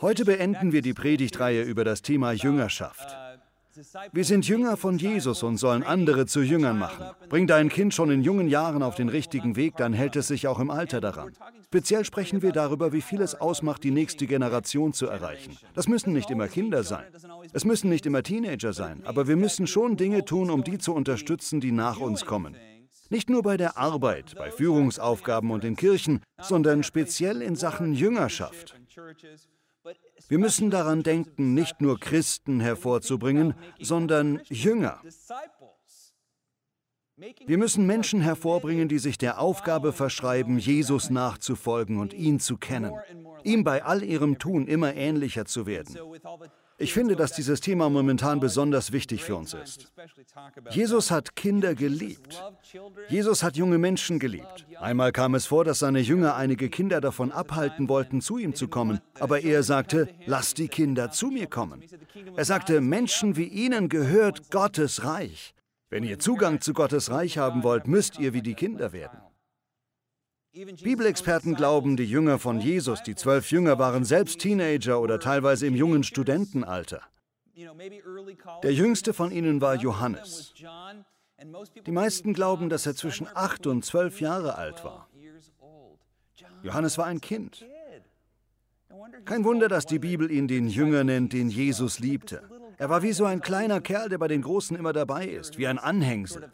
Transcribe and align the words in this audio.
Heute 0.00 0.24
beenden 0.24 0.72
wir 0.72 0.82
die 0.82 0.94
Predigtreihe 0.94 1.62
über 1.62 1.84
das 1.84 2.02
Thema 2.02 2.32
Jüngerschaft. 2.32 3.16
Wir 4.12 4.24
sind 4.24 4.46
Jünger 4.46 4.76
von 4.76 4.98
Jesus 4.98 5.42
und 5.42 5.56
sollen 5.56 5.82
andere 5.82 6.26
zu 6.26 6.42
Jüngern 6.42 6.78
machen. 6.78 7.06
Bring 7.28 7.48
dein 7.48 7.68
Kind 7.68 7.92
schon 7.92 8.10
in 8.10 8.22
jungen 8.22 8.46
Jahren 8.46 8.84
auf 8.84 8.94
den 8.94 9.08
richtigen 9.08 9.56
Weg, 9.56 9.76
dann 9.76 9.92
hält 9.92 10.14
es 10.14 10.28
sich 10.28 10.46
auch 10.46 10.60
im 10.60 10.70
Alter 10.70 11.00
daran. 11.00 11.32
Speziell 11.64 12.04
sprechen 12.04 12.40
wir 12.42 12.52
darüber, 12.52 12.92
wie 12.92 13.00
viel 13.00 13.20
es 13.20 13.34
ausmacht, 13.34 13.82
die 13.82 13.90
nächste 13.90 14.26
Generation 14.26 14.92
zu 14.92 15.06
erreichen. 15.06 15.56
Das 15.74 15.88
müssen 15.88 16.12
nicht 16.12 16.30
immer 16.30 16.46
Kinder 16.46 16.84
sein. 16.84 17.04
Es 17.52 17.64
müssen 17.64 17.90
nicht 17.90 18.06
immer 18.06 18.22
Teenager 18.22 18.72
sein, 18.72 19.02
aber 19.04 19.26
wir 19.26 19.36
müssen 19.36 19.66
schon 19.66 19.96
Dinge 19.96 20.24
tun, 20.24 20.50
um 20.50 20.62
die 20.62 20.78
zu 20.78 20.94
unterstützen, 20.94 21.60
die 21.60 21.72
nach 21.72 21.98
uns 21.98 22.24
kommen. 22.24 22.54
Nicht 23.10 23.28
nur 23.28 23.42
bei 23.42 23.56
der 23.56 23.76
Arbeit, 23.76 24.34
bei 24.36 24.50
Führungsaufgaben 24.50 25.50
und 25.50 25.64
in 25.64 25.76
Kirchen, 25.76 26.22
sondern 26.40 26.82
speziell 26.82 27.42
in 27.42 27.56
Sachen 27.56 27.92
Jüngerschaft. 27.92 28.76
Wir 30.28 30.38
müssen 30.38 30.70
daran 30.70 31.02
denken, 31.02 31.54
nicht 31.54 31.80
nur 31.80 32.00
Christen 32.00 32.60
hervorzubringen, 32.60 33.54
sondern 33.80 34.40
Jünger. 34.48 35.00
Wir 37.46 37.58
müssen 37.58 37.86
Menschen 37.86 38.20
hervorbringen, 38.20 38.88
die 38.88 38.98
sich 38.98 39.18
der 39.18 39.38
Aufgabe 39.38 39.92
verschreiben, 39.92 40.58
Jesus 40.58 41.10
nachzufolgen 41.10 41.98
und 41.98 42.12
ihn 42.12 42.40
zu 42.40 42.56
kennen, 42.56 42.92
ihm 43.44 43.62
bei 43.62 43.84
all 43.84 44.02
ihrem 44.02 44.38
Tun 44.38 44.66
immer 44.66 44.94
ähnlicher 44.94 45.44
zu 45.44 45.66
werden. 45.66 45.96
Ich 46.78 46.92
finde, 46.92 47.14
dass 47.14 47.32
dieses 47.32 47.60
Thema 47.60 47.88
momentan 47.88 48.40
besonders 48.40 48.90
wichtig 48.90 49.22
für 49.22 49.36
uns 49.36 49.54
ist. 49.54 49.92
Jesus 50.70 51.10
hat 51.10 51.36
Kinder 51.36 51.74
geliebt. 51.74 52.42
Jesus 53.08 53.42
hat 53.44 53.56
junge 53.56 53.78
Menschen 53.78 54.18
geliebt. 54.18 54.66
Einmal 54.80 55.12
kam 55.12 55.34
es 55.36 55.46
vor, 55.46 55.64
dass 55.64 55.78
seine 55.78 56.00
Jünger 56.00 56.34
einige 56.34 56.68
Kinder 56.68 57.00
davon 57.00 57.30
abhalten 57.30 57.88
wollten, 57.88 58.20
zu 58.20 58.38
ihm 58.38 58.54
zu 58.54 58.66
kommen. 58.66 59.00
Aber 59.20 59.42
er 59.42 59.62
sagte, 59.62 60.08
lasst 60.26 60.58
die 60.58 60.68
Kinder 60.68 61.12
zu 61.12 61.28
mir 61.28 61.46
kommen. 61.46 61.82
Er 62.36 62.44
sagte, 62.44 62.80
Menschen 62.80 63.36
wie 63.36 63.48
ihnen 63.48 63.88
gehört 63.88 64.50
Gottes 64.50 65.04
Reich. 65.04 65.54
Wenn 65.90 66.02
ihr 66.02 66.18
Zugang 66.18 66.60
zu 66.60 66.72
Gottes 66.72 67.10
Reich 67.10 67.38
haben 67.38 67.62
wollt, 67.62 67.86
müsst 67.86 68.18
ihr 68.18 68.32
wie 68.32 68.42
die 68.42 68.54
Kinder 68.54 68.92
werden. 68.92 69.18
Bibelexperten 70.54 71.56
glauben, 71.56 71.96
die 71.96 72.04
Jünger 72.04 72.38
von 72.38 72.60
Jesus, 72.60 73.02
die 73.02 73.16
zwölf 73.16 73.50
Jünger, 73.50 73.80
waren 73.80 74.04
selbst 74.04 74.38
Teenager 74.38 75.00
oder 75.00 75.18
teilweise 75.18 75.66
im 75.66 75.74
jungen 75.74 76.04
Studentenalter. 76.04 77.02
Der 78.62 78.72
jüngste 78.72 79.12
von 79.12 79.32
ihnen 79.32 79.60
war 79.60 79.74
Johannes. 79.74 80.54
Die 81.86 81.90
meisten 81.90 82.34
glauben, 82.34 82.68
dass 82.68 82.86
er 82.86 82.94
zwischen 82.94 83.26
acht 83.34 83.66
und 83.66 83.84
zwölf 83.84 84.20
Jahre 84.20 84.54
alt 84.54 84.84
war. 84.84 85.08
Johannes 86.62 86.98
war 86.98 87.06
ein 87.06 87.20
Kind. 87.20 87.66
Kein 89.24 89.44
Wunder, 89.44 89.68
dass 89.68 89.86
die 89.86 89.98
Bibel 89.98 90.30
ihn 90.30 90.46
den 90.46 90.68
Jünger 90.68 91.02
nennt, 91.02 91.32
den 91.32 91.50
Jesus 91.50 91.98
liebte. 91.98 92.48
Er 92.78 92.90
war 92.90 93.02
wie 93.02 93.12
so 93.12 93.24
ein 93.24 93.40
kleiner 93.40 93.80
Kerl, 93.80 94.08
der 94.08 94.18
bei 94.18 94.28
den 94.28 94.42
Großen 94.42 94.76
immer 94.76 94.92
dabei 94.92 95.26
ist, 95.26 95.58
wie 95.58 95.66
ein 95.66 95.78
Anhängsel. 95.78 96.50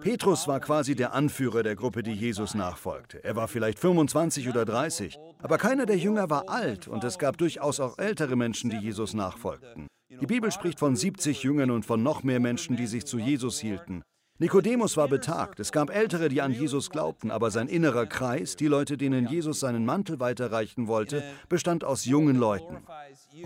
Petrus 0.00 0.46
war 0.46 0.60
quasi 0.60 0.94
der 0.94 1.12
Anführer 1.14 1.62
der 1.62 1.76
Gruppe, 1.76 2.02
die 2.02 2.12
Jesus 2.12 2.54
nachfolgte. 2.54 3.22
Er 3.24 3.36
war 3.36 3.48
vielleicht 3.48 3.78
25 3.78 4.48
oder 4.48 4.64
30, 4.64 5.18
aber 5.42 5.58
keiner 5.58 5.86
der 5.86 5.96
Jünger 5.96 6.30
war 6.30 6.48
alt 6.48 6.88
und 6.88 7.04
es 7.04 7.18
gab 7.18 7.38
durchaus 7.38 7.80
auch 7.80 7.98
ältere 7.98 8.36
Menschen, 8.36 8.70
die 8.70 8.78
Jesus 8.78 9.14
nachfolgten. 9.14 9.86
Die 10.08 10.26
Bibel 10.26 10.52
spricht 10.52 10.78
von 10.78 10.96
70 10.96 11.42
Jüngern 11.42 11.70
und 11.70 11.84
von 11.84 12.02
noch 12.02 12.22
mehr 12.22 12.40
Menschen, 12.40 12.76
die 12.76 12.86
sich 12.86 13.04
zu 13.04 13.18
Jesus 13.18 13.58
hielten. 13.58 14.02
Nikodemus 14.38 14.98
war 14.98 15.08
betagt. 15.08 15.60
Es 15.60 15.72
gab 15.72 15.88
Ältere, 15.88 16.28
die 16.28 16.42
an 16.42 16.52
Jesus 16.52 16.90
glaubten, 16.90 17.30
aber 17.30 17.50
sein 17.50 17.68
innerer 17.68 18.04
Kreis, 18.04 18.54
die 18.54 18.66
Leute, 18.66 18.98
denen 18.98 19.26
Jesus 19.28 19.60
seinen 19.60 19.86
Mantel 19.86 20.20
weiterreichen 20.20 20.88
wollte, 20.88 21.24
bestand 21.48 21.84
aus 21.84 22.04
jungen 22.04 22.36
Leuten. 22.36 22.86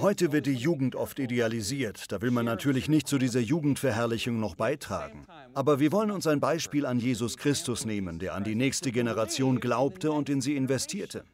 Heute 0.00 0.32
wird 0.32 0.46
die 0.46 0.54
Jugend 0.54 0.96
oft 0.96 1.20
idealisiert. 1.20 2.10
Da 2.10 2.20
will 2.22 2.32
man 2.32 2.44
natürlich 2.44 2.88
nicht 2.88 3.06
zu 3.06 3.18
dieser 3.18 3.38
Jugendverherrlichung 3.38 4.40
noch 4.40 4.56
beitragen. 4.56 5.26
Aber 5.54 5.78
wir 5.78 5.92
wollen 5.92 6.10
uns 6.10 6.26
ein 6.26 6.40
Beispiel 6.40 6.84
an 6.84 6.98
Jesus 6.98 7.36
Christus 7.36 7.84
nehmen, 7.84 8.18
der 8.18 8.34
an 8.34 8.42
die 8.42 8.56
nächste 8.56 8.90
Generation 8.90 9.60
glaubte 9.60 10.10
und 10.10 10.28
in 10.28 10.40
sie 10.40 10.56
investierte. 10.56 11.24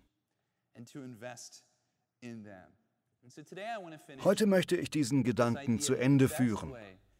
Heute 4.22 4.47
möchte 4.47 4.77
ich 4.77 4.91
diesen 4.91 5.25
Gedanken 5.25 5.81
zu 5.81 5.95
Ende 5.95 6.28
führen 6.28 6.75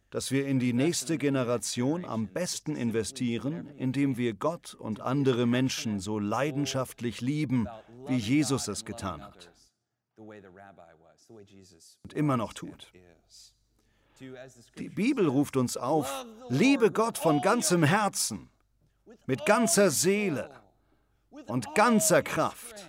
dass 0.09 0.31
wir 0.31 0.47
in 0.47 0.59
die 0.59 0.73
nächste 0.73 1.17
Generation 1.17 2.05
am 2.05 2.27
besten 2.27 2.75
investieren, 2.75 3.69
indem 3.77 4.17
wir 4.17 4.33
Gott 4.33 4.73
und 4.73 5.01
andere 5.01 5.45
Menschen 5.45 5.99
so 5.99 6.19
leidenschaftlich 6.19 7.21
lieben, 7.21 7.67
wie 8.07 8.17
Jesus 8.17 8.67
es 8.67 8.85
getan 8.85 9.21
hat 9.21 9.49
und 12.03 12.13
immer 12.13 12.37
noch 12.37 12.53
tut. 12.53 12.91
Die 14.77 14.89
Bibel 14.89 15.27
ruft 15.27 15.57
uns 15.57 15.77
auf, 15.77 16.25
liebe 16.49 16.91
Gott 16.91 17.17
von 17.17 17.41
ganzem 17.41 17.83
Herzen, 17.83 18.49
mit 19.25 19.45
ganzer 19.45 19.91
Seele 19.91 20.49
und 21.45 21.75
ganzer 21.75 22.23
Kraft. 22.23 22.87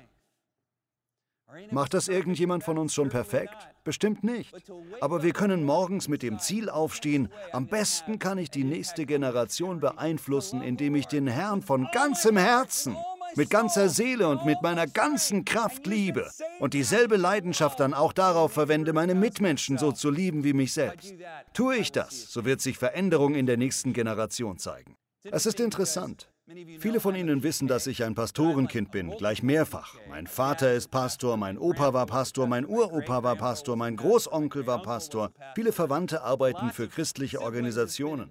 Macht 1.71 1.95
das 1.95 2.09
irgendjemand 2.09 2.65
von 2.65 2.79
uns 2.79 2.95
schon 2.95 3.09
perfekt? 3.09 3.69
Bestimmt 3.85 4.23
nicht. 4.23 4.55
Aber 5.01 5.23
wir 5.23 5.33
können 5.33 5.65
morgens 5.65 6.09
mit 6.09 6.23
dem 6.23 6.39
Ziel 6.39 6.69
aufstehen, 6.69 7.29
am 7.53 7.67
besten 7.67 8.19
kann 8.19 8.39
ich 8.39 8.51
die 8.51 8.65
nächste 8.65 9.07
Generation 9.07 9.81
beeinflussen, 9.81 10.63
indem 10.63 10.95
ich 10.95 11.07
den 11.07 11.27
Herrn 11.27 11.63
von 11.63 11.89
ganzem 11.93 12.37
Herzen, 12.37 12.97
mit 13.35 13.51
ganzer 13.51 13.89
Seele 13.89 14.29
und 14.29 14.45
mit 14.45 14.63
meiner 14.63 14.87
ganzen 14.87 15.45
Kraft 15.45 15.87
liebe 15.87 16.31
und 16.61 16.75
dieselbe 16.75 17.17
Leidenschaft 17.17 17.81
dann 17.81 17.95
auch 17.95 18.13
darauf 18.13 18.53
verwende, 18.53 18.93
meine 18.93 19.15
Mitmenschen 19.15 19.79
so 19.79 19.93
zu 19.93 20.11
lieben 20.11 20.45
wie 20.45 20.53
mich 20.53 20.73
selbst. 20.73 21.15
Tue 21.53 21.77
ich 21.77 21.93
das, 21.93 22.33
so 22.33 22.45
wird 22.45 22.61
sich 22.61 22.79
Veränderung 22.79 23.35
in 23.35 23.47
der 23.47 23.57
nächsten 23.57 23.93
Generation 23.93 24.59
zeigen. 24.59 24.97
Es 25.25 25.47
ist 25.47 25.61
interessant. 25.61 26.31
Viele 26.79 27.01
von 27.01 27.15
Ihnen 27.15 27.43
wissen, 27.43 27.69
dass 27.69 27.87
ich 27.87 28.05
ein 28.05 28.15
Pastorenkind 28.15 28.91
bin, 28.91 29.11
gleich 29.11 29.43
mehrfach. 29.43 29.95
Mein 30.09 30.27
Vater 30.27 30.73
ist 30.73 30.91
Pastor, 30.91 31.37
mein 31.37 31.59
Opa 31.59 31.93
war 31.93 32.07
Pastor, 32.07 32.47
mein 32.47 32.65
Uropa 32.65 33.23
war 33.23 33.37
Pastor, 33.37 33.77
mein 33.77 33.97
Großonkel 33.97 34.67
war 34.67 34.81
Pastor. 34.81 35.31
Viele 35.55 35.73
Verwandte 35.73 36.23
arbeiten 36.23 36.71
für 36.71 36.89
christliche 36.89 37.43
Organisationen. 37.43 38.31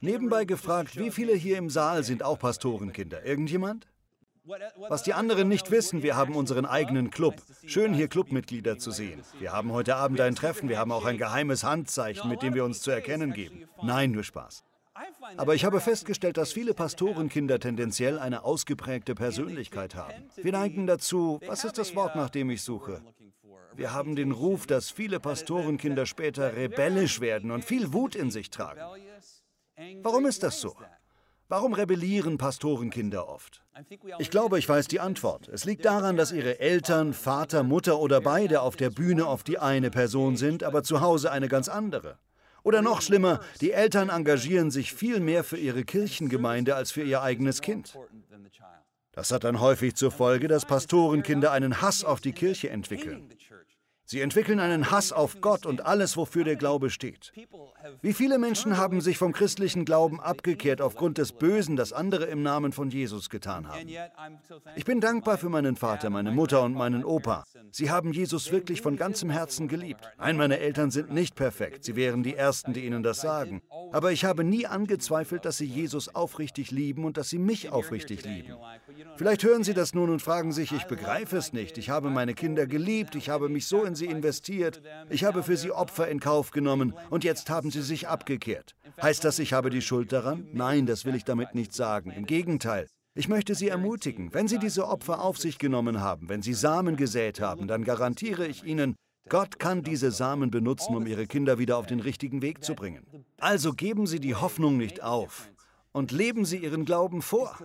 Nebenbei 0.00 0.44
gefragt, 0.44 0.98
wie 0.98 1.10
viele 1.10 1.34
hier 1.34 1.58
im 1.58 1.68
Saal 1.68 2.04
sind 2.04 2.22
auch 2.22 2.38
Pastorenkinder? 2.38 3.24
Irgendjemand? 3.24 3.86
Was 4.88 5.02
die 5.02 5.12
anderen 5.12 5.48
nicht 5.48 5.70
wissen, 5.70 6.02
wir 6.02 6.16
haben 6.16 6.34
unseren 6.34 6.64
eigenen 6.64 7.10
Club. 7.10 7.36
Schön 7.66 7.92
hier 7.92 8.08
Clubmitglieder 8.08 8.78
zu 8.78 8.90
sehen. 8.90 9.22
Wir 9.38 9.52
haben 9.52 9.72
heute 9.72 9.96
Abend 9.96 10.20
ein 10.20 10.34
Treffen, 10.34 10.68
wir 10.68 10.78
haben 10.78 10.90
auch 10.90 11.04
ein 11.04 11.18
geheimes 11.18 11.64
Handzeichen, 11.64 12.28
mit 12.30 12.42
dem 12.42 12.54
wir 12.54 12.64
uns 12.64 12.80
zu 12.80 12.90
erkennen 12.90 13.34
geben. 13.34 13.68
Nein, 13.82 14.10
nur 14.10 14.24
Spaß. 14.24 14.64
Aber 15.36 15.54
ich 15.54 15.64
habe 15.64 15.80
festgestellt, 15.80 16.36
dass 16.36 16.52
viele 16.52 16.74
Pastorenkinder 16.74 17.58
tendenziell 17.58 18.18
eine 18.18 18.44
ausgeprägte 18.44 19.14
Persönlichkeit 19.14 19.94
haben. 19.94 20.28
Wir 20.36 20.52
neigen 20.52 20.86
dazu, 20.86 21.40
was 21.46 21.64
ist 21.64 21.78
das 21.78 21.94
Wort, 21.96 22.16
nach 22.16 22.30
dem 22.30 22.50
ich 22.50 22.62
suche? 22.62 23.02
Wir 23.74 23.94
haben 23.94 24.16
den 24.16 24.32
Ruf, 24.32 24.66
dass 24.66 24.90
viele 24.90 25.18
Pastorenkinder 25.18 26.04
später 26.04 26.56
rebellisch 26.56 27.20
werden 27.20 27.50
und 27.50 27.64
viel 27.64 27.92
Wut 27.92 28.14
in 28.14 28.30
sich 28.30 28.50
tragen. 28.50 28.80
Warum 30.02 30.26
ist 30.26 30.42
das 30.42 30.60
so? 30.60 30.76
Warum 31.48 31.74
rebellieren 31.74 32.38
Pastorenkinder 32.38 33.28
oft? 33.28 33.62
Ich 34.18 34.30
glaube, 34.30 34.58
ich 34.58 34.68
weiß 34.68 34.88
die 34.88 35.00
Antwort. 35.00 35.48
Es 35.48 35.64
liegt 35.64 35.84
daran, 35.84 36.16
dass 36.16 36.32
ihre 36.32 36.60
Eltern, 36.60 37.14
Vater, 37.14 37.62
Mutter 37.62 37.98
oder 37.98 38.20
beide 38.20 38.62
auf 38.62 38.76
der 38.76 38.90
Bühne 38.90 39.26
oft 39.26 39.48
die 39.48 39.58
eine 39.58 39.90
Person 39.90 40.36
sind, 40.36 40.62
aber 40.62 40.82
zu 40.82 41.00
Hause 41.00 41.30
eine 41.30 41.48
ganz 41.48 41.68
andere. 41.68 42.18
Oder 42.62 42.82
noch 42.82 43.02
schlimmer, 43.02 43.40
die 43.60 43.72
Eltern 43.72 44.08
engagieren 44.08 44.70
sich 44.70 44.92
viel 44.92 45.20
mehr 45.20 45.44
für 45.44 45.56
ihre 45.56 45.84
Kirchengemeinde 45.84 46.74
als 46.74 46.92
für 46.92 47.02
ihr 47.02 47.22
eigenes 47.22 47.60
Kind. 47.60 47.96
Das 49.12 49.30
hat 49.30 49.44
dann 49.44 49.60
häufig 49.60 49.94
zur 49.94 50.10
Folge, 50.10 50.48
dass 50.48 50.64
Pastorenkinder 50.64 51.52
einen 51.52 51.82
Hass 51.82 52.04
auf 52.04 52.20
die 52.20 52.32
Kirche 52.32 52.70
entwickeln. 52.70 53.28
Sie 54.04 54.20
entwickeln 54.20 54.60
einen 54.60 54.90
Hass 54.90 55.12
auf 55.12 55.40
Gott 55.40 55.64
und 55.64 55.86
alles, 55.86 56.16
wofür 56.16 56.44
der 56.44 56.56
Glaube 56.56 56.90
steht. 56.90 57.32
Wie 58.00 58.12
viele 58.12 58.38
Menschen 58.38 58.76
haben 58.76 59.00
sich 59.00 59.16
vom 59.16 59.32
christlichen 59.32 59.84
Glauben 59.84 60.20
abgekehrt 60.20 60.80
aufgrund 60.80 61.18
des 61.18 61.32
Bösen, 61.32 61.76
das 61.76 61.92
andere 61.92 62.26
im 62.26 62.42
Namen 62.42 62.72
von 62.72 62.90
Jesus 62.90 63.30
getan 63.30 63.68
haben? 63.68 63.88
Ich 64.76 64.84
bin 64.84 65.00
dankbar 65.00 65.38
für 65.38 65.48
meinen 65.48 65.76
Vater, 65.76 66.10
meine 66.10 66.32
Mutter 66.32 66.62
und 66.62 66.74
meinen 66.74 67.04
Opa. 67.04 67.44
Sie 67.70 67.90
haben 67.90 68.12
Jesus 68.12 68.52
wirklich 68.52 68.82
von 68.82 68.96
ganzem 68.96 69.30
Herzen 69.30 69.68
geliebt. 69.68 70.04
Nein, 70.18 70.36
meine 70.36 70.58
Eltern 70.58 70.90
sind 70.90 71.12
nicht 71.12 71.34
perfekt. 71.34 71.84
Sie 71.84 71.96
wären 71.96 72.22
die 72.22 72.34
Ersten, 72.34 72.72
die 72.72 72.84
Ihnen 72.84 73.02
das 73.02 73.20
sagen. 73.20 73.62
Aber 73.92 74.12
ich 74.12 74.24
habe 74.24 74.44
nie 74.44 74.66
angezweifelt, 74.66 75.44
dass 75.44 75.58
sie 75.58 75.66
Jesus 75.66 76.14
aufrichtig 76.14 76.70
lieben 76.70 77.04
und 77.04 77.16
dass 77.16 77.28
sie 77.28 77.38
mich 77.38 77.70
aufrichtig 77.70 78.24
lieben. 78.24 78.54
Vielleicht 79.16 79.44
hören 79.44 79.64
Sie 79.64 79.74
das 79.74 79.94
nun 79.94 80.10
und 80.10 80.20
fragen 80.20 80.52
sich, 80.52 80.72
ich 80.72 80.84
begreife 80.84 81.36
es 81.36 81.52
nicht. 81.52 81.78
Ich 81.78 81.90
habe 81.90 82.10
meine 82.10 82.34
Kinder 82.34 82.66
geliebt, 82.66 83.14
ich 83.14 83.28
habe 83.28 83.48
mich 83.48 83.66
so 83.66 83.84
in 83.84 83.91
sie 83.94 84.06
investiert, 84.06 84.82
ich 85.10 85.24
habe 85.24 85.42
für 85.42 85.56
sie 85.56 85.70
Opfer 85.70 86.08
in 86.08 86.20
Kauf 86.20 86.50
genommen 86.50 86.94
und 87.10 87.24
jetzt 87.24 87.50
haben 87.50 87.70
sie 87.70 87.82
sich 87.82 88.08
abgekehrt. 88.08 88.74
Heißt 89.00 89.24
das, 89.24 89.38
ich 89.38 89.52
habe 89.52 89.70
die 89.70 89.82
Schuld 89.82 90.12
daran? 90.12 90.48
Nein, 90.52 90.86
das 90.86 91.04
will 91.04 91.14
ich 91.14 91.24
damit 91.24 91.54
nicht 91.54 91.72
sagen. 91.74 92.10
Im 92.10 92.26
Gegenteil. 92.26 92.88
Ich 93.14 93.28
möchte 93.28 93.54
Sie 93.54 93.68
ermutigen, 93.68 94.32
wenn 94.32 94.48
Sie 94.48 94.58
diese 94.58 94.88
Opfer 94.88 95.20
auf 95.20 95.36
sich 95.36 95.58
genommen 95.58 96.00
haben, 96.00 96.30
wenn 96.30 96.40
Sie 96.40 96.54
Samen 96.54 96.96
gesät 96.96 97.42
haben, 97.42 97.68
dann 97.68 97.84
garantiere 97.84 98.46
ich 98.46 98.64
Ihnen, 98.64 98.96
Gott 99.28 99.58
kann 99.58 99.82
diese 99.82 100.10
Samen 100.10 100.50
benutzen, 100.50 100.96
um 100.96 101.06
Ihre 101.06 101.26
Kinder 101.26 101.58
wieder 101.58 101.76
auf 101.76 101.86
den 101.86 102.00
richtigen 102.00 102.40
Weg 102.40 102.64
zu 102.64 102.74
bringen. 102.74 103.04
Also 103.38 103.74
geben 103.74 104.06
Sie 104.06 104.18
die 104.18 104.34
Hoffnung 104.34 104.78
nicht 104.78 105.02
auf 105.02 105.50
und 105.92 106.10
leben 106.10 106.46
Sie 106.46 106.58
Ihren 106.58 106.86
Glauben 106.86 107.20
vor. 107.20 107.58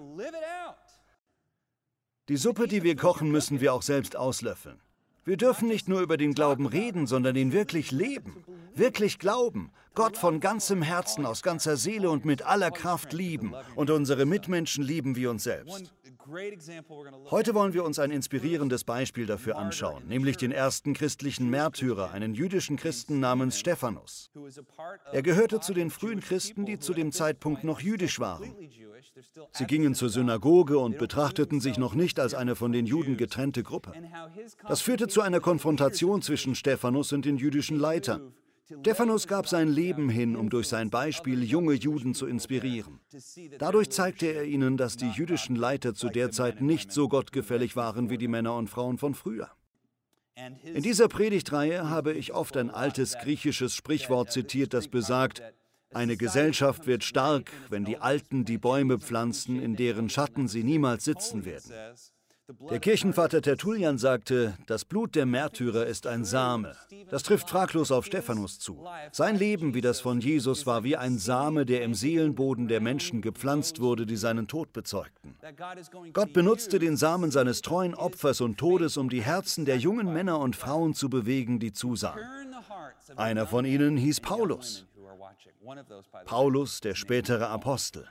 Die 2.27 2.37
Suppe, 2.37 2.67
die 2.67 2.83
wir 2.83 2.97
kochen, 2.97 3.31
müssen 3.31 3.61
wir 3.61 3.73
auch 3.73 3.81
selbst 3.81 4.17
auslöffeln. 4.17 4.81
Wir 5.27 5.35
dürfen 5.35 5.67
nicht 5.67 5.89
nur 5.89 5.99
über 5.99 6.15
den 6.15 6.33
Glauben 6.33 6.67
reden, 6.67 7.05
sondern 7.05 7.35
ihn 7.35 7.51
wirklich 7.51 7.91
leben. 7.91 8.45
Wirklich 8.73 9.19
glauben. 9.19 9.71
Gott 9.93 10.15
von 10.15 10.39
ganzem 10.39 10.81
Herzen, 10.81 11.25
aus 11.25 11.43
ganzer 11.43 11.75
Seele 11.75 12.09
und 12.09 12.23
mit 12.23 12.43
aller 12.43 12.71
Kraft 12.71 13.11
lieben. 13.11 13.53
Und 13.75 13.89
unsere 13.89 14.25
Mitmenschen 14.25 14.85
lieben 14.85 15.17
wie 15.17 15.27
uns 15.27 15.43
selbst. 15.43 15.93
Heute 17.29 17.53
wollen 17.53 17.73
wir 17.73 17.85
uns 17.85 17.99
ein 17.99 18.11
inspirierendes 18.11 18.83
Beispiel 18.83 19.25
dafür 19.25 19.57
anschauen, 19.57 20.07
nämlich 20.07 20.35
den 20.35 20.51
ersten 20.51 20.93
christlichen 20.93 21.49
Märtyrer, 21.49 22.11
einen 22.11 22.33
jüdischen 22.33 22.75
Christen 22.75 23.19
namens 23.19 23.57
Stephanus. 23.57 24.29
Er 25.13 25.21
gehörte 25.21 25.59
zu 25.61 25.73
den 25.73 25.89
frühen 25.89 26.19
Christen, 26.19 26.65
die 26.65 26.79
zu 26.79 26.93
dem 26.93 27.11
Zeitpunkt 27.11 27.63
noch 27.63 27.79
jüdisch 27.79 28.19
waren. 28.19 28.53
Sie 29.51 29.65
gingen 29.65 29.95
zur 29.95 30.09
Synagoge 30.09 30.77
und 30.79 30.97
betrachteten 30.97 31.61
sich 31.61 31.77
noch 31.77 31.93
nicht 31.93 32.19
als 32.19 32.33
eine 32.33 32.55
von 32.55 32.71
den 32.71 32.85
Juden 32.85 33.17
getrennte 33.17 33.63
Gruppe. 33.63 33.93
Das 34.67 34.81
führte 34.81 35.07
zu 35.07 35.21
einer 35.21 35.39
Konfrontation 35.39 36.21
zwischen 36.21 36.55
Stephanus 36.55 37.13
und 37.13 37.25
den 37.25 37.37
jüdischen 37.37 37.77
Leitern. 37.77 38.33
Stephanus 38.81 39.27
gab 39.27 39.47
sein 39.47 39.69
Leben 39.69 40.09
hin, 40.09 40.35
um 40.35 40.49
durch 40.49 40.67
sein 40.67 40.89
Beispiel 40.89 41.43
junge 41.43 41.73
Juden 41.73 42.13
zu 42.13 42.25
inspirieren. 42.25 42.99
Dadurch 43.59 43.89
zeigte 43.91 44.25
er 44.25 44.43
ihnen, 44.43 44.75
dass 44.75 44.97
die 44.97 45.09
jüdischen 45.09 45.55
Leiter 45.55 45.93
zu 45.93 46.09
der 46.09 46.31
Zeit 46.31 46.61
nicht 46.61 46.91
so 46.91 47.07
gottgefällig 47.07 47.75
waren 47.75 48.09
wie 48.09 48.17
die 48.17 48.27
Männer 48.27 48.55
und 48.55 48.69
Frauen 48.69 48.97
von 48.97 49.15
früher. 49.15 49.49
In 50.35 50.83
dieser 50.83 51.07
Predigtreihe 51.07 51.89
habe 51.89 52.13
ich 52.13 52.33
oft 52.33 52.57
ein 52.57 52.69
altes 52.69 53.17
griechisches 53.17 53.73
Sprichwort 53.73 54.31
zitiert, 54.31 54.73
das 54.73 54.87
besagt, 54.87 55.41
eine 55.93 56.17
Gesellschaft 56.17 56.85
wird 56.85 57.03
stark, 57.03 57.51
wenn 57.69 57.85
die 57.85 57.97
Alten 57.97 58.43
die 58.43 58.57
Bäume 58.57 58.99
pflanzen, 58.99 59.61
in 59.61 59.77
deren 59.77 60.09
Schatten 60.09 60.47
sie 60.47 60.63
niemals 60.63 61.05
sitzen 61.05 61.45
werden. 61.45 61.71
Der 62.69 62.79
Kirchenvater 62.79 63.41
Tertullian 63.41 63.97
sagte, 63.97 64.57
das 64.67 64.85
Blut 64.85 65.15
der 65.15 65.25
Märtyrer 65.25 65.85
ist 65.85 66.07
ein 66.07 66.23
Same. 66.23 66.77
Das 67.09 67.23
trifft 67.23 67.49
fraglos 67.49 67.91
auf 67.91 68.05
Stephanus 68.05 68.57
zu. 68.57 68.85
Sein 69.11 69.35
Leben 69.35 69.73
wie 69.73 69.81
das 69.81 69.99
von 69.99 70.21
Jesus 70.21 70.65
war 70.65 70.85
wie 70.85 70.95
ein 70.95 71.17
Same, 71.17 71.65
der 71.65 71.83
im 71.83 71.93
Seelenboden 71.93 72.69
der 72.69 72.79
Menschen 72.79 73.21
gepflanzt 73.21 73.81
wurde, 73.81 74.05
die 74.05 74.15
seinen 74.15 74.47
Tod 74.47 74.71
bezeugten. 74.71 75.35
Gott 76.13 76.31
benutzte 76.31 76.79
den 76.79 76.95
Samen 76.95 77.31
seines 77.31 77.61
treuen 77.61 77.93
Opfers 77.93 78.39
und 78.39 78.57
Todes, 78.57 78.95
um 78.95 79.09
die 79.09 79.21
Herzen 79.21 79.65
der 79.65 79.77
jungen 79.77 80.13
Männer 80.13 80.39
und 80.39 80.55
Frauen 80.55 80.93
zu 80.93 81.09
bewegen, 81.09 81.59
die 81.59 81.73
zusahen. 81.73 82.21
Einer 83.17 83.45
von 83.45 83.65
ihnen 83.65 83.97
hieß 83.97 84.21
Paulus. 84.21 84.85
Paulus, 86.25 86.79
der 86.79 86.95
spätere 86.95 87.49
Apostel. 87.49 88.07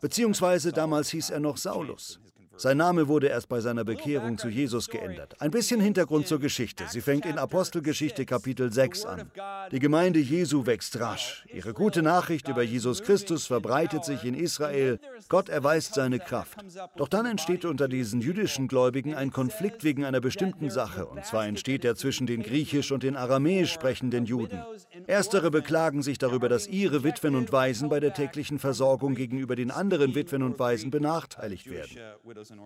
Beziehungsweise 0.00 0.72
damals 0.72 1.08
hieß 1.10 1.30
er 1.30 1.40
noch 1.40 1.56
Saulus. 1.56 2.20
Sein 2.56 2.76
Name 2.76 3.08
wurde 3.08 3.26
erst 3.28 3.48
bei 3.48 3.60
seiner 3.60 3.84
Bekehrung 3.84 4.38
zu 4.38 4.48
Jesus 4.48 4.88
geändert. 4.88 5.34
Ein 5.40 5.50
bisschen 5.50 5.80
Hintergrund 5.80 6.28
zur 6.28 6.38
Geschichte. 6.38 6.84
Sie 6.88 7.00
fängt 7.00 7.26
in 7.26 7.38
Apostelgeschichte 7.38 8.24
Kapitel 8.24 8.72
6 8.72 9.06
an. 9.06 9.30
Die 9.72 9.80
Gemeinde 9.80 10.20
Jesu 10.20 10.64
wächst 10.64 11.00
rasch. 11.00 11.44
Ihre 11.52 11.72
gute 11.72 12.02
Nachricht 12.02 12.48
über 12.48 12.62
Jesus 12.62 13.02
Christus 13.02 13.46
verbreitet 13.46 14.04
sich 14.04 14.24
in 14.24 14.34
Israel. 14.34 15.00
Gott 15.28 15.48
erweist 15.48 15.94
seine 15.94 16.20
Kraft. 16.20 16.58
Doch 16.96 17.08
dann 17.08 17.26
entsteht 17.26 17.64
unter 17.64 17.88
diesen 17.88 18.20
jüdischen 18.20 18.68
Gläubigen 18.68 19.14
ein 19.14 19.32
Konflikt 19.32 19.82
wegen 19.82 20.04
einer 20.04 20.20
bestimmten 20.20 20.70
Sache. 20.70 21.06
Und 21.06 21.24
zwar 21.24 21.46
entsteht 21.46 21.84
er 21.84 21.96
zwischen 21.96 22.26
den 22.26 22.42
griechisch 22.42 22.92
und 22.92 23.02
den 23.02 23.16
aramäisch 23.16 23.72
sprechenden 23.72 24.26
Juden. 24.26 24.62
Erstere 25.06 25.50
beklagen 25.50 26.02
sich 26.02 26.18
darüber, 26.18 26.48
dass 26.48 26.68
ihre 26.68 27.02
Witwen 27.02 27.34
und 27.34 27.52
Waisen 27.52 27.88
bei 27.88 28.00
der 28.00 28.14
täglichen 28.14 28.58
Versorgung 28.58 29.14
gegenüber 29.14 29.56
den 29.56 29.70
anderen 29.70 30.14
Witwen 30.14 30.42
und 30.42 30.58
Waisen 30.58 30.90
benachteiligt 30.90 31.68
werden. 31.70 31.98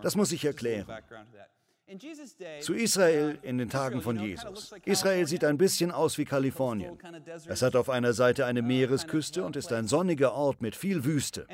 Das 0.02 0.16
muss 0.16 0.32
ich 0.32 0.44
erklären. 0.44 0.86
Zu 2.60 2.75
Israel 2.75 3.38
in 3.42 3.56
den 3.56 3.70
Tagen 3.70 4.02
von 4.02 4.19
Jesus. 4.19 4.75
Israel 4.84 5.26
sieht 5.26 5.42
ein 5.42 5.56
bisschen 5.56 5.90
aus 5.90 6.19
wie 6.19 6.26
Kalifornien. 6.26 6.98
Es 7.46 7.62
hat 7.62 7.76
auf 7.76 7.88
einer 7.88 8.12
Seite 8.12 8.44
eine 8.44 8.60
Meeresküste 8.60 9.42
und 9.42 9.56
ist 9.56 9.72
ein 9.72 9.88
sonniger 9.88 10.34
Ort 10.34 10.60
mit 10.60 10.76
viel 10.76 11.04
Wüste. 11.04 11.46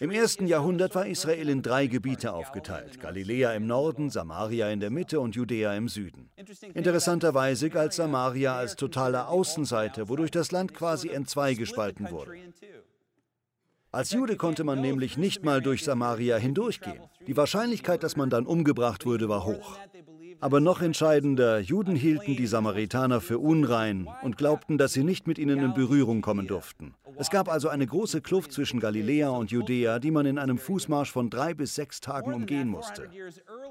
Im 0.00 0.10
ersten 0.10 0.48
Jahrhundert 0.48 0.96
war 0.96 1.06
Israel 1.06 1.48
in 1.48 1.62
drei 1.62 1.86
Gebiete 1.86 2.32
aufgeteilt. 2.32 2.98
Galiläa 2.98 3.52
im 3.52 3.68
Norden, 3.68 4.10
Samaria 4.10 4.68
in 4.68 4.80
der 4.80 4.90
Mitte 4.90 5.20
und 5.20 5.36
Judäa 5.36 5.74
im 5.76 5.88
Süden. 5.88 6.28
Interessanterweise 6.74 7.70
galt 7.70 7.92
Samaria 7.92 8.56
als 8.56 8.74
totaler 8.74 9.28
Außenseiter, 9.28 10.08
wodurch 10.08 10.32
das 10.32 10.50
Land 10.50 10.74
quasi 10.74 11.08
entzwei 11.08 11.54
gespalten 11.54 12.10
wurde. 12.10 12.32
Als 13.94 14.10
Jude 14.10 14.36
konnte 14.36 14.64
man 14.64 14.80
nämlich 14.80 15.18
nicht 15.18 15.44
mal 15.44 15.60
durch 15.60 15.84
Samaria 15.84 16.38
hindurchgehen. 16.38 17.02
Die 17.26 17.36
Wahrscheinlichkeit, 17.36 18.02
dass 18.02 18.16
man 18.16 18.30
dann 18.30 18.46
umgebracht 18.46 19.04
würde, 19.04 19.28
war 19.28 19.44
hoch. 19.44 19.76
Aber 20.42 20.58
noch 20.58 20.82
entscheidender, 20.82 21.60
Juden 21.60 21.94
hielten 21.94 22.34
die 22.34 22.48
Samaritaner 22.48 23.20
für 23.20 23.38
unrein 23.38 24.08
und 24.22 24.36
glaubten, 24.36 24.76
dass 24.76 24.92
sie 24.92 25.04
nicht 25.04 25.28
mit 25.28 25.38
ihnen 25.38 25.60
in 25.60 25.72
Berührung 25.72 26.20
kommen 26.20 26.48
durften. 26.48 26.94
Es 27.16 27.30
gab 27.30 27.48
also 27.48 27.68
eine 27.68 27.86
große 27.86 28.22
Kluft 28.22 28.50
zwischen 28.50 28.80
Galiläa 28.80 29.28
und 29.28 29.52
Judäa, 29.52 30.00
die 30.00 30.10
man 30.10 30.26
in 30.26 30.38
einem 30.40 30.58
Fußmarsch 30.58 31.12
von 31.12 31.30
drei 31.30 31.54
bis 31.54 31.76
sechs 31.76 32.00
Tagen 32.00 32.34
umgehen 32.34 32.66
musste. 32.66 33.08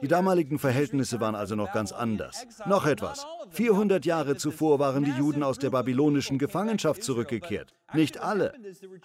Die 0.02 0.08
damaligen 0.08 0.60
Verhältnisse 0.60 1.20
waren 1.20 1.36
also 1.36 1.58
noch 1.58 1.74
ganz 1.74 1.92
anders. 1.92 2.48
Noch 2.66 2.86
etwas. 2.86 3.28
400 3.50 4.06
Jahre 4.06 4.38
zuvor 4.38 4.80
waren 4.80 5.04
die 5.04 5.12
Juden 5.12 5.44
aus 5.44 5.60
der 5.60 5.72
babylonischen 5.72 6.38
Gefangenschaft 6.38 7.04
zurückgekehrt. 7.04 7.74
Nicht 7.94 8.22
alle. 8.22 8.54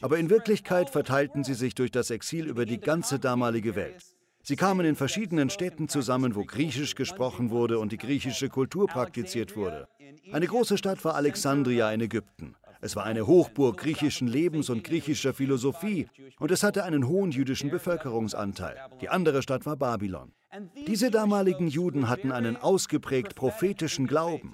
Aber 0.01 0.19
in 0.19 0.31
Wirklichkeit 0.31 0.89
verteilten 0.89 1.43
sie 1.43 1.55
sich 1.55 1.75
durch 1.75 1.91
das 1.91 2.11
Exil 2.11 2.47
über 2.47 2.65
die 2.65 2.79
ganze 2.79 3.19
damalige 3.19 3.75
Welt. 3.75 4.16
Sie 4.49 4.55
kamen 4.55 4.87
in 4.87 4.95
verschiedenen 4.95 5.51
Städten 5.51 5.89
zusammen, 5.89 6.37
wo 6.37 6.45
Griechisch 6.45 6.95
gesprochen 6.95 7.51
wurde 7.51 7.81
und 7.81 7.91
die 7.91 7.97
griechische 7.97 8.49
Kultur 8.49 8.87
praktiziert 8.87 9.57
wurde. 9.57 9.89
Eine 10.31 10.47
große 10.47 10.79
Stadt 10.79 11.05
war 11.05 11.17
Alexandria 11.17 11.91
in 11.91 12.01
Ägypten. 12.01 12.55
Es 12.81 12.95
war 12.95 13.03
eine 13.03 13.27
Hochburg 13.27 13.77
griechischen 13.77 14.29
Lebens 14.29 14.71
und 14.71 14.85
griechischer 14.85 15.35
Philosophie 15.35 16.07
und 16.39 16.53
es 16.53 16.63
hatte 16.63 16.85
einen 16.85 17.09
hohen 17.09 17.33
jüdischen 17.33 17.71
Bevölkerungsanteil. 17.71 18.77
Die 19.01 19.09
andere 19.09 19.43
Stadt 19.43 19.67
war 19.67 19.77
Babylon. 19.77 20.31
Diese 20.87 21.11
damaligen 21.11 21.67
Juden 21.67 22.09
hatten 22.09 22.31
einen 22.31 22.57
ausgeprägt 22.57 23.35
prophetischen 23.35 24.07
Glauben. 24.07 24.53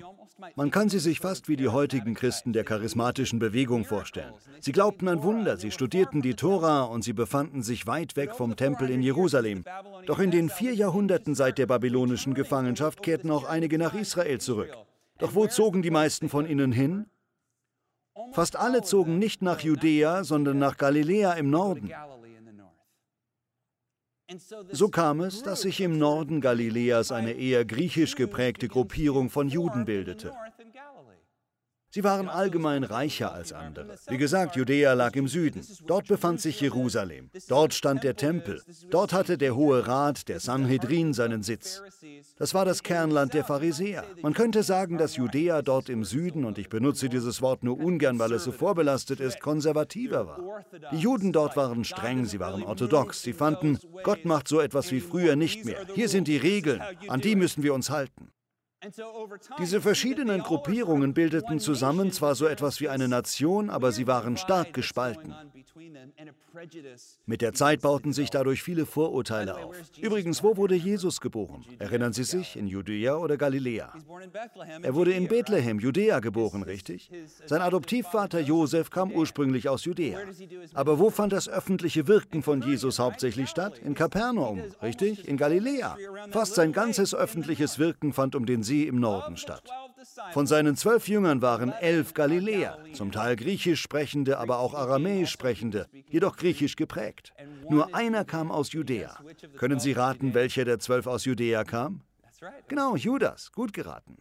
Man 0.57 0.71
kann 0.71 0.89
sie 0.89 0.99
sich 0.99 1.21
fast 1.21 1.49
wie 1.49 1.57
die 1.57 1.69
heutigen 1.69 2.15
Christen 2.15 2.53
der 2.53 2.65
charismatischen 2.65 3.39
Bewegung 3.39 3.85
vorstellen. 3.85 4.33
Sie 4.61 4.73
glaubten 4.73 5.09
an 5.09 5.23
Wunder, 5.23 5.57
sie 5.57 5.71
studierten 5.71 6.23
die 6.23 6.35
Tora 6.35 6.83
und 6.83 7.03
sie 7.03 7.13
befanden 7.13 7.63
sich 7.63 7.87
weit 7.87 8.17
weg 8.17 8.35
vom 8.35 8.57
Tempel 8.57 8.91
in 8.91 9.03
Jerusalem. 9.03 9.65
Doch 10.07 10.19
in 10.19 10.31
den 10.31 10.49
vier 10.51 10.75
Jahrhunderten 10.75 11.35
seit 11.35 11.59
der 11.59 11.67
babylonischen 11.67 12.35
Gefangenschaft 12.35 13.03
kehrten 13.03 13.31
auch 13.31 13.45
einige 13.45 13.79
nach 13.79 13.95
Israel 13.95 14.41
zurück. 14.41 14.77
Doch 15.19 15.35
wo 15.35 15.47
zogen 15.47 15.83
die 15.83 15.91
meisten 15.91 16.29
von 16.29 16.49
ihnen 16.49 16.73
hin? 16.73 17.07
Fast 18.33 18.57
alle 18.57 18.83
zogen 18.83 19.19
nicht 19.19 19.43
nach 19.43 19.61
Judäa, 19.61 20.25
sondern 20.25 20.59
nach 20.59 20.77
Galiläa 20.77 21.33
im 21.35 21.51
Norden. 21.51 21.91
So 24.71 24.89
kam 24.89 25.21
es, 25.21 25.43
dass 25.43 25.63
sich 25.63 25.81
im 25.81 25.99
Norden 25.99 26.41
Galiläas 26.41 27.13
eine 27.13 27.33
eher 27.33 27.65
griechisch 27.65 28.15
geprägte 28.15 28.69
Gruppierung 28.69 29.31
von 29.31 29.49
Juden 29.49 29.85
bildete. 29.85 30.33
Sie 31.95 32.05
waren 32.05 32.31
allgemein 32.31 32.85
reicher 32.85 33.35
als 33.35 33.53
andere. 33.53 33.97
Wie 34.09 34.17
gesagt, 34.17 34.57
Judäa 34.57 34.95
lag 34.95 35.15
im 35.15 35.29
Süden. 35.29 35.61
Dort 35.87 36.09
befand 36.09 36.41
sich 36.41 36.59
Jerusalem. 36.59 37.29
Dort 37.49 37.75
stand 37.75 38.03
der 38.03 38.17
Tempel. 38.17 38.63
Dort 38.89 39.13
hatte 39.13 39.37
der 39.37 39.55
Hohe 39.55 39.87
Rat, 39.87 40.27
der 40.29 40.41
Sanhedrin, 40.41 41.13
seinen 41.13 41.43
Sitz. 41.43 41.83
Das 42.39 42.55
war 42.55 42.65
das 42.65 42.83
Kernland 42.83 43.35
der 43.35 43.45
Pharisäer. 43.45 44.05
Man 44.23 44.33
könnte 44.33 44.63
sagen, 44.63 44.97
dass 44.97 45.17
Judäa 45.17 45.61
dort 45.61 45.91
im 45.91 46.03
Süden, 46.05 46.47
und 46.47 46.57
ich 46.57 46.71
benutze 46.71 47.11
dieses 47.11 47.43
Wort 47.43 47.63
nur 47.63 47.79
ungern, 47.79 48.19
weil 48.19 48.33
es 48.33 48.45
so 48.45 48.53
vorbelastet 48.53 49.21
ist, 49.21 49.41
konservativer 49.41 50.27
war. 50.27 50.65
Die 50.93 50.99
Juden 50.99 51.31
dort 51.31 51.59
waren 51.59 51.85
streng, 51.85 52.25
sie 52.25 52.41
waren 52.41 52.63
orthodox. 52.63 53.21
Sie 53.21 53.35
fanden, 53.35 53.79
Gott 54.03 54.25
macht 54.25 54.49
so 54.49 54.61
etwas 54.61 54.93
wie 54.93 55.01
früher 55.01 55.37
nicht 55.37 55.67
mehr. 55.67 55.85
Hier 55.95 56.09
sind 56.09 56.27
die 56.27 56.39
Regeln, 56.39 56.81
an 57.09 57.21
die 57.21 57.37
müssen 57.37 57.63
wir 57.63 57.75
uns 57.75 57.91
halten. 57.91 58.33
Diese 59.59 59.81
verschiedenen 59.81 60.43
Gruppierungen 60.43 61.15
bildeten 61.15 61.61
zusammen 61.61 62.11
zwar 62.11 62.35
so 62.35 62.47
etwas 62.47 62.81
wie 62.81 62.89
eine 62.89 63.07
Nation, 63.07 63.71
aber 63.71 63.93
sie 63.93 64.07
waren 64.07 64.37
stark 64.37 64.73
gespalten. 64.73 65.35
Mit 67.25 67.41
der 67.41 67.53
Zeit 67.53 67.81
bauten 67.81 68.13
sich 68.13 68.31
dadurch 68.31 68.63
viele 68.63 68.85
Vorurteile 68.85 69.57
auf. 69.57 69.77
Übrigens, 70.01 70.43
wo 70.43 70.57
wurde 70.57 70.75
Jesus 70.75 71.21
geboren? 71.21 71.65
Erinnern 71.79 72.13
Sie 72.13 72.25
sich, 72.25 72.57
in 72.57 72.67
Judäa 72.67 73.17
oder 73.17 73.37
Galiläa? 73.37 73.93
Er 74.83 74.95
wurde 74.95 75.13
in 75.13 75.29
Bethlehem, 75.29 75.79
Judäa 75.79 76.21
geboren, 76.21 76.63
richtig? 76.63 77.11
Sein 77.47 77.63
Adoptivvater 77.63 78.41
Josef 78.41 78.91
kam 78.91 79.13
ursprünglich 79.13 79.69
aus 79.69 79.85
Judäa. 79.85 80.19
Aber 80.75 80.99
wo 80.99 81.11
fand 81.11 81.33
das 81.33 81.49
öffentliche 81.49 82.07
Wirken 82.07 82.43
von 82.43 82.63
Jesus 82.63 82.99
hauptsächlich 82.99 83.49
statt? 83.49 83.79
In 83.79 83.95
Kapernaum, 83.95 84.63
richtig? 84.83 85.27
In 85.27 85.37
Galiläa. 85.37 85.97
Fast 86.31 86.55
sein 86.55 86.73
ganzes 86.73 87.15
öffentliches 87.15 87.79
Wirken 87.79 88.13
fand 88.13 88.35
um 88.35 88.45
den 88.45 88.63
See 88.73 88.89
im 88.89 89.01
Norden 89.01 89.37
statt. 89.37 89.69
Von 90.33 90.47
seinen 90.47 90.77
zwölf 90.77 91.07
Jüngern 91.07 91.43
waren 91.43 91.73
elf 91.73 92.15
Galiläer, 92.15 92.79
zum 92.95 93.13
Teil 93.13 93.37
griechisch 93.37 93.83
sprechende, 93.83 94.39
aber 94.39 94.61
auch 94.61 94.73
aramäisch 94.73 95.31
sprechende, 95.31 95.89
jedoch 96.09 96.39
griechisch 96.39 96.77
geprägt. 96.77 97.35
Nur 97.69 97.95
einer 97.95 98.25
kam 98.25 98.51
aus 98.51 98.73
Judäa. 98.73 99.21
Können 99.59 99.79
Sie 99.79 99.93
raten, 99.93 100.33
welcher 100.33 100.65
der 100.65 100.79
zwölf 100.79 101.07
aus 101.07 101.27
Judäa 101.27 101.65
kam? 101.65 102.01
Genau, 102.67 102.97
Judas. 102.97 103.53
Gut 103.53 103.75
geraten. 103.75 104.17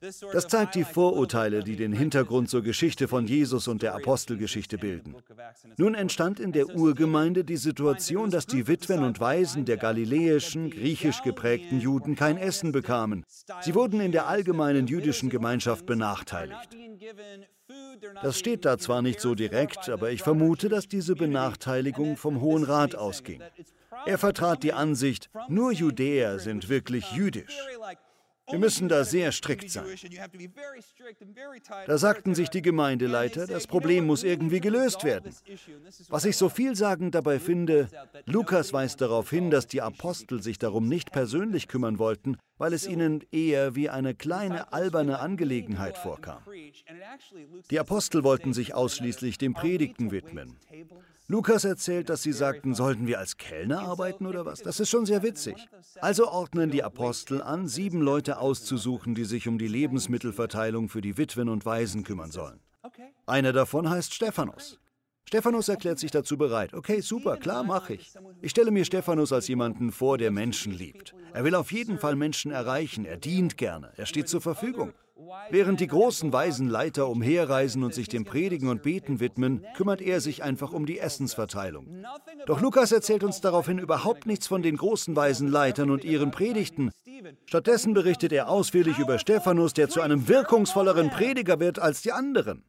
Das 0.00 0.46
zeigt 0.46 0.76
die 0.76 0.84
Vorurteile, 0.84 1.64
die 1.64 1.74
den 1.74 1.92
Hintergrund 1.92 2.48
zur 2.48 2.62
Geschichte 2.62 3.08
von 3.08 3.26
Jesus 3.26 3.66
und 3.66 3.82
der 3.82 3.94
Apostelgeschichte 3.94 4.78
bilden. 4.78 5.16
Nun 5.76 5.94
entstand 5.94 6.38
in 6.38 6.52
der 6.52 6.76
Urgemeinde 6.76 7.44
die 7.44 7.56
Situation, 7.56 8.30
dass 8.30 8.46
die 8.46 8.68
Witwen 8.68 9.02
und 9.02 9.18
Waisen 9.18 9.64
der 9.64 9.76
galiläischen, 9.76 10.70
griechisch 10.70 11.22
geprägten 11.22 11.80
Juden 11.80 12.14
kein 12.14 12.36
Essen 12.36 12.70
bekamen. 12.70 13.24
Sie 13.62 13.74
wurden 13.74 14.00
in 14.00 14.12
der 14.12 14.28
allgemeinen 14.28 14.86
jüdischen 14.86 15.30
Gemeinschaft 15.30 15.84
benachteiligt. 15.84 16.68
Das 18.22 18.38
steht 18.38 18.64
da 18.64 18.78
zwar 18.78 19.02
nicht 19.02 19.20
so 19.20 19.34
direkt, 19.34 19.88
aber 19.88 20.10
ich 20.10 20.22
vermute, 20.22 20.68
dass 20.68 20.86
diese 20.86 21.16
Benachteiligung 21.16 22.16
vom 22.16 22.40
Hohen 22.40 22.64
Rat 22.64 22.94
ausging. 22.94 23.42
Er 24.06 24.18
vertrat 24.18 24.62
die 24.62 24.72
Ansicht, 24.72 25.28
nur 25.48 25.72
Judäer 25.72 26.38
sind 26.38 26.68
wirklich 26.68 27.10
jüdisch. 27.12 27.58
Wir 28.50 28.58
müssen 28.58 28.88
da 28.88 29.04
sehr 29.04 29.32
strikt 29.32 29.70
sein. 29.70 29.86
Da 31.86 31.98
sagten 31.98 32.34
sich 32.34 32.48
die 32.48 32.62
Gemeindeleiter, 32.62 33.46
das 33.46 33.66
Problem 33.66 34.06
muss 34.06 34.24
irgendwie 34.24 34.60
gelöst 34.60 35.04
werden. 35.04 35.34
Was 36.08 36.24
ich 36.24 36.36
so 36.36 36.48
vielsagend 36.48 37.14
dabei 37.14 37.38
finde, 37.38 37.88
Lukas 38.26 38.72
weist 38.72 39.00
darauf 39.00 39.30
hin, 39.30 39.50
dass 39.50 39.66
die 39.66 39.82
Apostel 39.82 40.42
sich 40.42 40.58
darum 40.58 40.88
nicht 40.88 41.12
persönlich 41.12 41.68
kümmern 41.68 41.98
wollten, 41.98 42.36
weil 42.56 42.72
es 42.72 42.86
ihnen 42.86 43.24
eher 43.30 43.74
wie 43.74 43.88
eine 43.88 44.14
kleine 44.14 44.72
alberne 44.72 45.18
Angelegenheit 45.20 45.98
vorkam. 45.98 46.42
Die 47.70 47.78
Apostel 47.78 48.24
wollten 48.24 48.52
sich 48.52 48.74
ausschließlich 48.74 49.38
dem 49.38 49.54
Predigten 49.54 50.10
widmen. 50.10 50.56
Lukas 51.30 51.64
erzählt, 51.64 52.08
dass 52.08 52.22
sie 52.22 52.32
sagten, 52.32 52.74
sollten 52.74 53.06
wir 53.06 53.18
als 53.18 53.36
Kellner 53.36 53.80
arbeiten 53.80 54.26
oder 54.26 54.46
was? 54.46 54.62
Das 54.62 54.80
ist 54.80 54.88
schon 54.88 55.04
sehr 55.04 55.22
witzig. 55.22 55.68
Also 56.00 56.28
ordnen 56.28 56.70
die 56.70 56.82
Apostel 56.82 57.42
an, 57.42 57.68
sieben 57.68 58.00
Leute 58.00 58.38
auszusuchen, 58.38 59.14
die 59.14 59.26
sich 59.26 59.46
um 59.46 59.58
die 59.58 59.68
Lebensmittelverteilung 59.68 60.88
für 60.88 61.02
die 61.02 61.18
Witwen 61.18 61.50
und 61.50 61.66
Waisen 61.66 62.02
kümmern 62.02 62.30
sollen. 62.30 62.60
Einer 63.26 63.52
davon 63.52 63.90
heißt 63.90 64.14
Stephanus. 64.14 64.80
Stephanus 65.28 65.68
erklärt 65.68 65.98
sich 65.98 66.10
dazu 66.10 66.38
bereit. 66.38 66.72
Okay, 66.72 67.02
super, 67.02 67.36
klar, 67.36 67.62
mache 67.62 67.92
ich. 67.92 68.14
Ich 68.40 68.50
stelle 68.52 68.70
mir 68.70 68.86
Stephanus 68.86 69.30
als 69.30 69.46
jemanden 69.46 69.92
vor, 69.92 70.16
der 70.16 70.30
Menschen 70.30 70.72
liebt. 70.72 71.14
Er 71.34 71.44
will 71.44 71.54
auf 71.54 71.70
jeden 71.70 71.98
Fall 71.98 72.16
Menschen 72.16 72.50
erreichen, 72.50 73.04
er 73.04 73.18
dient 73.18 73.58
gerne, 73.58 73.92
er 73.98 74.06
steht 74.06 74.30
zur 74.30 74.40
Verfügung. 74.40 74.94
Während 75.50 75.80
die 75.80 75.86
großen 75.86 76.32
weisen 76.32 76.70
Leiter 76.70 77.08
umherreisen 77.08 77.84
und 77.84 77.92
sich 77.92 78.08
dem 78.08 78.24
Predigen 78.24 78.70
und 78.70 78.82
Beten 78.82 79.20
widmen, 79.20 79.66
kümmert 79.76 80.00
er 80.00 80.22
sich 80.22 80.42
einfach 80.42 80.72
um 80.72 80.86
die 80.86 80.98
Essensverteilung. 80.98 82.06
Doch 82.46 82.62
Lukas 82.62 82.90
erzählt 82.90 83.22
uns 83.22 83.42
daraufhin 83.42 83.78
überhaupt 83.78 84.24
nichts 84.24 84.46
von 84.46 84.62
den 84.62 84.78
großen 84.78 85.14
weisen 85.14 85.48
Leitern 85.48 85.90
und 85.90 86.04
ihren 86.04 86.30
Predigten. 86.30 86.90
Stattdessen 87.44 87.92
berichtet 87.92 88.32
er 88.32 88.48
ausführlich 88.48 88.98
über 88.98 89.18
Stephanus, 89.18 89.74
der 89.74 89.90
zu 89.90 90.00
einem 90.00 90.26
wirkungsvolleren 90.26 91.10
Prediger 91.10 91.60
wird 91.60 91.78
als 91.78 92.00
die 92.00 92.12
anderen. 92.12 92.64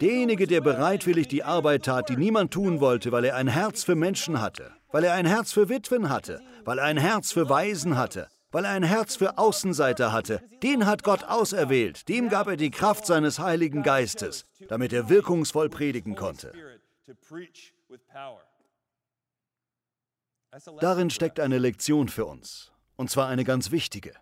Derjenige, 0.00 0.46
der 0.46 0.60
bereitwillig 0.60 1.28
die 1.28 1.44
Arbeit 1.44 1.84
tat, 1.84 2.08
die 2.08 2.16
niemand 2.16 2.52
tun 2.52 2.80
wollte, 2.80 3.12
weil 3.12 3.24
er 3.24 3.36
ein 3.36 3.48
Herz 3.48 3.84
für 3.84 3.94
Menschen 3.94 4.40
hatte, 4.40 4.72
weil 4.92 5.04
er 5.04 5.14
ein 5.14 5.26
Herz 5.26 5.52
für 5.52 5.68
Witwen 5.68 6.08
hatte, 6.08 6.40
weil 6.64 6.78
er 6.78 6.84
ein 6.84 6.96
Herz 6.96 7.32
für 7.32 7.48
Waisen 7.48 7.96
hatte, 7.96 8.28
weil 8.50 8.64
er 8.64 8.70
ein 8.72 8.82
Herz 8.82 9.16
für 9.16 9.38
Außenseiter 9.38 10.12
hatte. 10.12 10.42
Den 10.62 10.86
hat 10.86 11.02
Gott 11.02 11.24
auserwählt, 11.24 12.08
dem 12.08 12.28
gab 12.28 12.48
er 12.48 12.56
die 12.56 12.70
Kraft 12.70 13.06
seines 13.06 13.38
Heiligen 13.38 13.82
Geistes, 13.82 14.44
damit 14.68 14.92
er 14.92 15.08
wirkungsvoll 15.08 15.68
predigen 15.68 16.16
konnte. 16.16 16.52
Darin 20.80 21.10
steckt 21.10 21.38
eine 21.38 21.58
Lektion 21.58 22.08
für 22.08 22.24
uns, 22.24 22.72
und 22.96 23.10
zwar 23.10 23.28
eine 23.28 23.44
ganz 23.44 23.70
wichtige. 23.70 24.12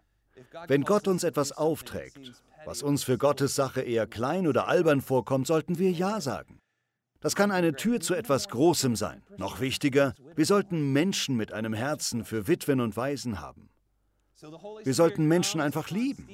Wenn 0.66 0.84
Gott 0.84 1.08
uns 1.08 1.24
etwas 1.24 1.52
aufträgt, 1.52 2.18
was 2.64 2.82
uns 2.82 3.04
für 3.04 3.18
Gottes 3.18 3.54
Sache 3.54 3.80
eher 3.80 4.06
klein 4.06 4.46
oder 4.46 4.68
albern 4.68 5.00
vorkommt, 5.00 5.46
sollten 5.46 5.78
wir 5.78 5.90
Ja 5.90 6.20
sagen. 6.20 6.60
Das 7.20 7.34
kann 7.34 7.50
eine 7.50 7.74
Tür 7.74 8.00
zu 8.00 8.14
etwas 8.14 8.48
Großem 8.48 8.94
sein. 8.94 9.22
Noch 9.36 9.60
wichtiger, 9.60 10.14
wir 10.36 10.46
sollten 10.46 10.92
Menschen 10.92 11.36
mit 11.36 11.52
einem 11.52 11.72
Herzen 11.72 12.24
für 12.24 12.46
Witwen 12.46 12.80
und 12.80 12.96
Waisen 12.96 13.40
haben. 13.40 13.70
Wir 14.84 14.94
sollten 14.94 15.26
Menschen 15.26 15.60
einfach 15.60 15.90
lieben. 15.90 16.28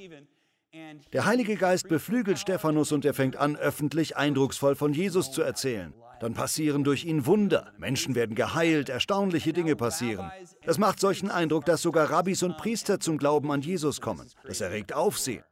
Der 1.12 1.24
Heilige 1.24 1.56
Geist 1.56 1.88
beflügelt 1.88 2.38
Stephanus 2.38 2.92
und 2.92 3.04
er 3.04 3.14
fängt 3.14 3.36
an, 3.36 3.56
öffentlich 3.56 4.16
eindrucksvoll 4.16 4.74
von 4.74 4.92
Jesus 4.92 5.30
zu 5.30 5.40
erzählen. 5.40 5.94
Dann 6.20 6.34
passieren 6.34 6.84
durch 6.84 7.04
ihn 7.04 7.26
Wunder. 7.26 7.72
Menschen 7.78 8.14
werden 8.14 8.34
geheilt, 8.34 8.88
erstaunliche 8.88 9.52
Dinge 9.52 9.76
passieren. 9.76 10.30
Das 10.64 10.78
macht 10.78 11.00
solchen 11.00 11.30
Eindruck, 11.30 11.64
dass 11.64 11.82
sogar 11.82 12.10
Rabbis 12.10 12.42
und 12.42 12.56
Priester 12.56 13.00
zum 13.00 13.18
Glauben 13.18 13.50
an 13.52 13.62
Jesus 13.62 14.00
kommen. 14.00 14.28
Das 14.46 14.60
erregt 14.60 14.92
Aufsehen. 14.92 15.44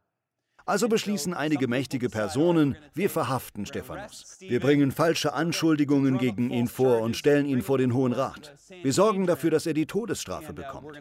Also 0.65 0.87
beschließen 0.87 1.33
einige 1.33 1.67
mächtige 1.67 2.09
Personen, 2.09 2.77
wir 2.93 3.09
verhaften 3.09 3.65
Stephanus. 3.65 4.37
Wir 4.39 4.59
bringen 4.59 4.91
falsche 4.91 5.33
Anschuldigungen 5.33 6.17
gegen 6.17 6.49
ihn 6.49 6.67
vor 6.67 7.01
und 7.01 7.17
stellen 7.17 7.45
ihn 7.45 7.61
vor 7.61 7.77
den 7.77 7.93
Hohen 7.93 8.13
Rat. 8.13 8.55
Wir 8.81 8.93
sorgen 8.93 9.27
dafür, 9.27 9.51
dass 9.51 9.65
er 9.65 9.73
die 9.73 9.85
Todesstrafe 9.85 10.53
bekommt. 10.53 10.97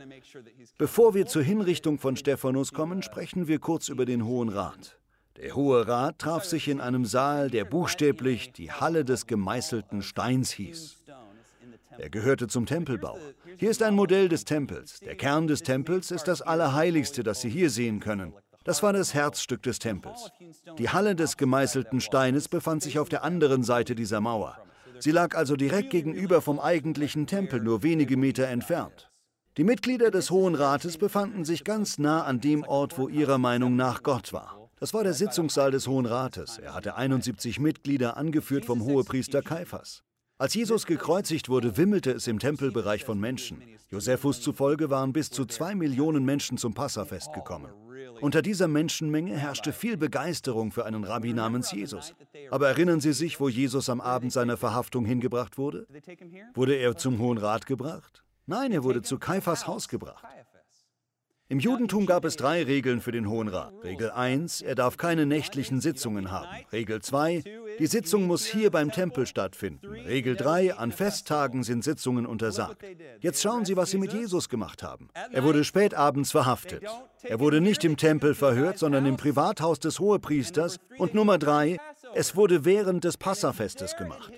Bevor 0.78 1.14
wir 1.14 1.26
zur 1.26 1.42
Hinrichtung 1.42 1.99
von 1.99 2.16
Stephanus 2.16 2.73
kommen, 2.73 3.02
sprechen 3.02 3.47
wir 3.47 3.61
kurz 3.61 3.88
über 3.88 4.04
den 4.04 4.25
Hohen 4.25 4.49
Rat. 4.49 4.99
Der 5.37 5.54
Hohe 5.54 5.87
Rat 5.87 6.19
traf 6.19 6.45
sich 6.45 6.69
in 6.69 6.81
einem 6.81 7.04
Saal, 7.04 7.49
der 7.49 7.64
buchstäblich 7.64 8.52
die 8.52 8.71
Halle 8.71 9.04
des 9.04 9.26
gemeißelten 9.26 10.02
Steins 10.02 10.50
hieß. 10.50 10.99
Er 11.99 12.11
gehörte 12.11 12.49
zum 12.49 12.66
Tempelbau. 12.66 13.19
Hier 13.59 13.71
ist 13.71 13.83
ein 13.83 13.95
Modell 13.95 14.28
des 14.28 14.45
Tempels. 14.45 15.00
Der 15.00 15.14
Kern 15.14 15.47
des 15.47 15.62
Tempels 15.62 16.11
ist 16.11 16.25
das 16.25 16.42
Allerheiligste, 16.42 17.23
das 17.23 17.40
Sie 17.42 17.50
hier 17.50 17.71
sehen 17.71 18.00
können. 18.00 18.33
Das 18.64 18.83
war 18.83 18.92
das 18.92 19.14
Herzstück 19.14 19.62
des 19.62 19.78
Tempels. 19.78 20.31
Die 20.78 20.88
Halle 20.88 21.16
des 21.16 21.37
gemeißelten 21.37 22.00
Steines 22.00 22.49
befand 22.49 22.83
sich 22.83 22.99
auf 22.99 23.09
der 23.09 23.25
anderen 23.25 23.64
Seite 23.64 23.95
dieser 23.95 24.21
Mauer. 24.21 24.59
Sie 25.00 25.11
lag 25.11 25.37
also 25.37 25.57
direkt 25.57 25.90
gegenüber 25.90 26.40
vom 26.40 26.61
eigentlichen 26.61 27.26
Tempel, 27.26 27.61
nur 27.61 27.83
wenige 27.83 28.16
Meter 28.16 28.47
entfernt. 28.47 29.11
Die 29.57 29.64
Mitglieder 29.64 30.11
des 30.11 30.31
Hohen 30.31 30.54
Rates 30.54 30.97
befanden 30.97 31.45
sich 31.45 31.64
ganz 31.64 31.99
nah 31.99 32.23
an 32.23 32.40
dem 32.40 32.62
Ort, 32.62 32.99
wo 32.99 33.09
ihrer 33.09 33.38
Meinung 33.38 33.76
nach 33.76 34.02
Gott 34.02 34.33
war. 34.33 34.71
Das 34.78 34.95
war 34.95 35.04
der 35.04 35.14
Sitzungssaal 35.14 35.71
des 35.71 35.87
Hohen 35.87 36.07
Rates. 36.07 36.59
Er 36.59 36.75
hatte 36.75 36.95
71 36.95 37.61
Mitglieder, 37.61 38.16
angeführt 38.16 38.64
vom 38.64 38.85
Hohepriester 38.85 39.42
Kaiphas. 39.42 40.02
Als 40.38 40.54
Jesus 40.54 40.87
gekreuzigt 40.87 41.49
wurde, 41.49 41.76
wimmelte 41.76 42.11
es 42.11 42.26
im 42.26 42.38
Tempelbereich 42.38 43.04
von 43.04 43.21
Menschen. 43.21 43.62
Josephus 43.90 44.40
zufolge 44.40 44.90
waren 44.90 45.12
bis 45.12 45.31
zu 45.31 45.45
zwei 45.45 45.75
Millionen 45.75 46.25
Menschen 46.25 46.59
zum 46.59 46.75
Passafest 46.75 47.33
gekommen. 47.33 47.71
Unter 48.23 48.41
dieser 48.41 48.69
Menschenmenge 48.69 49.37
herrschte 49.37 49.73
viel 49.73 49.97
Begeisterung 49.97 50.71
für 50.71 50.87
einen 50.87 51.02
Rabbi 51.02 51.33
namens 51.33 51.73
Jesus. 51.73 52.14
Aber 52.50 52.69
erinnern 52.69 53.00
Sie 53.00 53.12
sich, 53.12 53.41
wo 53.41 53.49
Jesus 53.49 53.88
am 53.88 54.00
Abend 54.00 54.33
seiner 54.33 54.57
Verhaftung 54.57 55.05
hingebracht 55.05 55.59
wurde? 55.59 55.88
Wurde 56.55 56.76
er 56.76 56.97
zum 56.97 57.19
Hohen 57.19 57.38
Rat 57.38 57.67
gebracht? 57.67 58.23
Nein, 58.47 58.71
er 58.71 58.85
wurde 58.85 59.02
zu 59.02 59.19
Kaiphas 59.19 59.67
Haus 59.67 59.88
gebracht. 59.88 60.25
Im 61.52 61.61
Judentum 61.61 62.06
gab 62.06 62.25
es 62.25 62.37
drei 62.37 62.62
Regeln 62.62 63.02
für 63.02 63.12
den 63.12 63.28
Hohen 63.28 63.49
Rat. 63.49 63.75
Regel 63.85 64.11
1, 64.11 64.62
er 64.62 64.75
darf 64.75 64.97
keine 64.97 65.26
nächtlichen 65.26 65.82
Sitzungen 65.82 66.30
haben. 66.30 66.49
Regel 66.73 67.02
2, 67.02 67.44
die 67.78 67.87
Sitzung 67.87 68.26
muss 68.26 68.47
hier 68.47 68.71
beim 68.71 68.90
Tempel 68.90 69.26
stattfinden. 69.26 69.87
Regel 69.87 70.35
3, 70.35 70.76
an 70.76 70.92
Festtagen 70.92 71.62
sind 71.62 71.85
Sitzungen 71.85 72.25
untersagt. 72.25 72.82
Jetzt 73.21 73.42
schauen 73.42 73.66
Sie, 73.66 73.76
was 73.76 73.90
Sie 73.90 73.99
mit 73.99 74.14
Jesus 74.14 74.49
gemacht 74.49 74.82
haben. 74.82 75.11
Er 75.30 75.44
wurde 75.44 75.62
spät 75.64 75.92
abends 75.92 76.30
verhaftet. 76.30 76.85
Er 77.23 77.38
wurde 77.38 77.61
nicht 77.61 77.85
im 77.85 77.99
Tempel 77.99 78.35
verhört, 78.35 78.78
sondern 78.78 79.04
im 79.04 79.18
Privathaus 79.18 79.78
des 79.78 80.00
Hohepriesters. 80.00 80.78
Und 80.97 81.12
Nummer 81.12 81.37
3, 81.37 81.76
es 82.14 82.35
wurde 82.35 82.64
während 82.64 83.04
des 83.04 83.18
Passafestes 83.18 83.99
gemacht. 83.99 84.32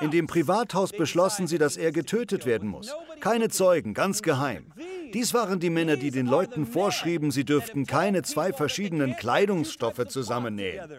In 0.00 0.12
dem 0.12 0.28
Privathaus 0.28 0.92
beschlossen 0.92 1.46
sie, 1.46 1.58
dass 1.58 1.76
er 1.76 1.90
getötet 1.92 2.46
werden 2.46 2.68
muss. 2.68 2.94
Keine 3.18 3.48
Zeugen, 3.48 3.92
ganz 3.92 4.22
geheim. 4.22 4.72
Dies 5.12 5.34
waren 5.34 5.60
die 5.60 5.70
Männer, 5.70 5.96
die 5.96 6.10
den 6.10 6.26
Leuten 6.26 6.66
vorschrieben, 6.66 7.30
sie 7.30 7.44
dürften 7.44 7.86
keine 7.86 8.22
zwei 8.22 8.52
verschiedenen 8.52 9.16
Kleidungsstoffe 9.16 10.06
zusammennähen. 10.08 10.90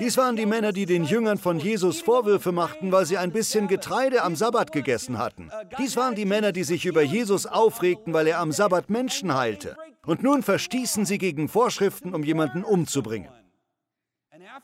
Dies 0.00 0.16
waren 0.16 0.36
die 0.36 0.46
Männer, 0.46 0.72
die 0.72 0.86
den 0.86 1.04
Jüngern 1.04 1.36
von 1.36 1.58
Jesus 1.58 2.00
Vorwürfe 2.00 2.50
machten, 2.50 2.92
weil 2.92 3.04
sie 3.04 3.18
ein 3.18 3.30
bisschen 3.30 3.68
Getreide 3.68 4.22
am 4.22 4.34
Sabbat 4.36 4.72
gegessen 4.72 5.18
hatten. 5.18 5.50
Dies 5.78 5.96
waren 5.96 6.14
die 6.14 6.24
Männer, 6.24 6.52
die 6.52 6.64
sich 6.64 6.86
über 6.86 7.02
Jesus 7.02 7.44
aufregten, 7.44 8.14
weil 8.14 8.26
er 8.26 8.38
am 8.38 8.52
Sabbat 8.52 8.88
Menschen 8.88 9.34
heilte. 9.34 9.76
Und 10.06 10.22
nun 10.22 10.42
verstießen 10.42 11.04
sie 11.04 11.18
gegen 11.18 11.48
Vorschriften, 11.48 12.14
um 12.14 12.22
jemanden 12.22 12.64
umzubringen. 12.64 13.28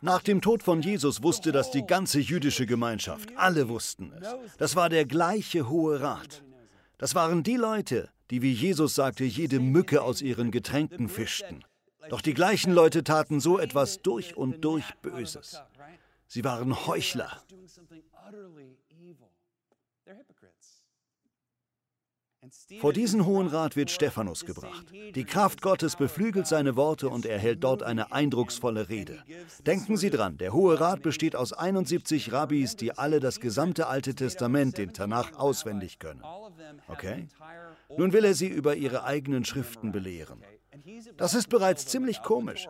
Nach 0.01 0.23
dem 0.23 0.41
Tod 0.41 0.63
von 0.63 0.81
Jesus 0.81 1.23
wusste 1.23 1.53
das 1.53 1.71
die 1.71 1.87
ganze 1.87 2.19
jüdische 2.19 2.65
Gemeinschaft. 2.65 3.31
Alle 3.37 3.69
wussten 3.69 4.13
es. 4.19 4.35
Das 4.57 4.77
war 4.77 4.89
der 4.89 5.05
gleiche 5.05 5.69
Hohe 5.69 6.01
Rat. 6.01 6.43
Das 6.97 7.15
waren 7.15 7.43
die 7.43 7.57
Leute, 7.57 8.09
die, 8.31 8.43
wie 8.43 8.53
Jesus 8.53 8.95
sagte, 8.95 9.25
jede 9.25 9.61
Mücke 9.61 10.03
aus 10.03 10.23
ihren 10.23 10.51
Getränken 10.51 11.09
fischten. 11.09 11.65
Doch 12.09 12.21
die 12.21 12.35
gleichen 12.35 12.73
Leute 12.73 13.05
taten 13.05 13.41
so 13.41 13.59
etwas 13.59 14.03
durch 14.03 14.37
und 14.37 14.65
durch 14.65 14.85
Böses. 15.03 15.61
Sie 16.27 16.45
waren 16.45 16.87
Heuchler. 16.87 17.43
Vor 22.81 22.93
diesen 22.93 23.27
Hohen 23.27 23.49
Rat 23.49 23.77
wird 23.77 23.91
Stephanus 23.91 24.45
gebracht. 24.45 24.87
Die 25.15 25.25
Kraft 25.25 25.63
Gottes 25.63 25.97
beflügelt 25.97 26.47
seine 26.47 26.77
Worte 26.77 27.09
und 27.09 27.27
er 27.27 27.39
hält 27.39 27.65
dort 27.65 27.83
eine 27.83 28.13
eindrucksvolle 28.13 28.89
Rede. 28.89 29.23
Denken 29.67 29.97
Sie 29.97 30.11
dran, 30.11 30.37
der 30.39 30.53
Hohe 30.53 30.81
Rat 30.81 31.03
besteht 31.03 31.37
aus 31.37 31.53
71 31.53 32.33
Rabbis, 32.33 32.77
die 32.77 32.97
alle 32.97 33.21
das 33.21 33.41
gesamte 33.41 33.87
Alte 33.87 34.15
Testament, 34.15 34.79
den 34.79 34.93
Tanach, 34.93 35.33
auswendig 35.37 35.99
können. 35.99 36.23
Okay? 36.89 37.29
Nun 37.97 38.13
will 38.13 38.25
er 38.25 38.35
sie 38.35 38.49
über 38.49 38.77
ihre 38.77 39.05
eigenen 39.05 39.45
Schriften 39.45 39.93
belehren. 39.93 40.43
Das 41.17 41.35
ist 41.35 41.49
bereits 41.49 41.87
ziemlich 41.87 42.23
komisch. 42.23 42.67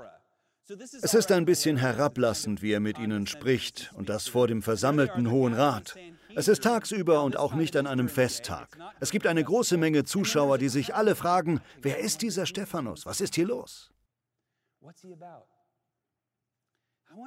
Es 1.03 1.13
ist 1.13 1.31
ein 1.31 1.45
bisschen 1.45 1.77
herablassend, 1.77 2.63
wie 2.63 2.73
er 2.73 2.81
mit 2.81 2.99
ihnen 2.99 3.27
spricht, 3.27 3.93
und 3.97 4.09
das 4.09 4.29
vor 4.29 4.49
dem 4.49 4.63
versammelten 4.63 5.31
Hohen 5.31 5.53
Rat. 5.53 5.95
Es 6.37 6.49
ist 6.49 6.63
tagsüber 6.63 7.23
und 7.23 7.37
auch 7.37 7.55
nicht 7.55 7.77
an 7.77 7.87
einem 7.87 8.09
Festtag. 8.09 8.77
Es 9.01 9.11
gibt 9.11 9.27
eine 9.27 9.45
große 9.45 9.77
Menge 9.77 10.05
Zuschauer, 10.05 10.59
die 10.59 10.69
sich 10.69 10.95
alle 10.95 11.15
fragen, 11.15 11.61
wer 11.83 11.99
ist 11.99 12.23
dieser 12.23 12.47
Stephanus? 12.47 13.07
Was 13.07 13.21
ist 13.21 13.35
hier 13.35 13.47
los? 13.47 13.91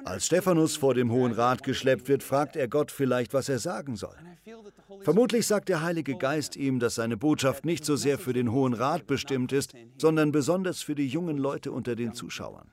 Als 0.04 0.26
Stephanus 0.26 0.76
vor 0.76 0.94
dem 0.94 1.10
Hohen 1.10 1.32
Rat 1.32 1.62
geschleppt 1.62 2.08
wird, 2.08 2.22
fragt 2.22 2.56
er 2.56 2.68
Gott 2.68 2.90
vielleicht, 2.90 3.32
was 3.32 3.48
er 3.48 3.58
sagen 3.58 3.96
soll. 3.96 4.16
Vermutlich 5.00 5.46
sagt 5.46 5.68
der 5.68 5.82
Heilige 5.82 6.16
Geist 6.16 6.56
ihm, 6.56 6.78
dass 6.78 6.96
seine 6.96 7.16
Botschaft 7.16 7.64
nicht 7.64 7.84
so 7.84 7.96
sehr 7.96 8.18
für 8.18 8.32
den 8.32 8.52
Hohen 8.52 8.74
Rat 8.74 9.06
bestimmt 9.06 9.52
ist, 9.52 9.74
sondern 9.96 10.30
besonders 10.30 10.82
für 10.82 10.94
die 10.94 11.08
jungen 11.08 11.38
Leute 11.38 11.72
unter 11.72 11.96
den 11.96 12.12
Zuschauern. 12.12 12.70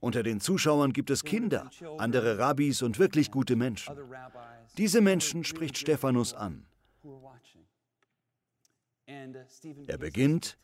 Unter 0.00 0.22
den 0.22 0.40
Zuschauern 0.40 0.92
gibt 0.92 1.10
es 1.10 1.24
Kinder, 1.24 1.70
andere 1.98 2.38
Rabbis 2.38 2.82
und 2.82 2.98
wirklich 2.98 3.30
gute 3.30 3.56
Menschen. 3.56 3.96
Diese 4.76 5.00
Menschen 5.00 5.44
spricht 5.44 5.76
Stephanus 5.76 6.34
an. 6.34 6.66
Er 9.86 9.98
beginnt, 9.98 10.58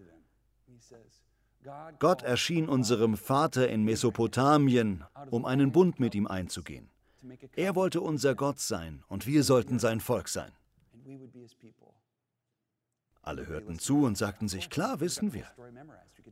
Gott 1.99 2.23
erschien 2.23 2.69
unserem 2.69 3.17
Vater 3.17 3.69
in 3.69 3.85
Mesopotamien, 3.85 5.05
um 5.31 5.45
einen 5.47 5.73
Bund 5.73 5.99
mit 5.99 6.15
ihm 6.15 6.27
einzugehen. 6.27 6.91
Er 7.57 7.75
wollte 7.75 8.03
unser 8.03 8.35
Gott 8.35 8.61
sein 8.61 9.03
und 9.09 9.27
wir 9.27 9.43
sollten 9.43 9.79
sein 9.79 10.01
Volk 10.01 10.29
sein. 10.29 10.53
Alle 13.25 13.47
hörten 13.47 13.79
zu 13.79 14.05
und 14.05 14.19
sagten 14.19 14.49
sich, 14.49 14.71
klar 14.71 15.01
wissen 15.01 15.33
wir. 15.33 15.47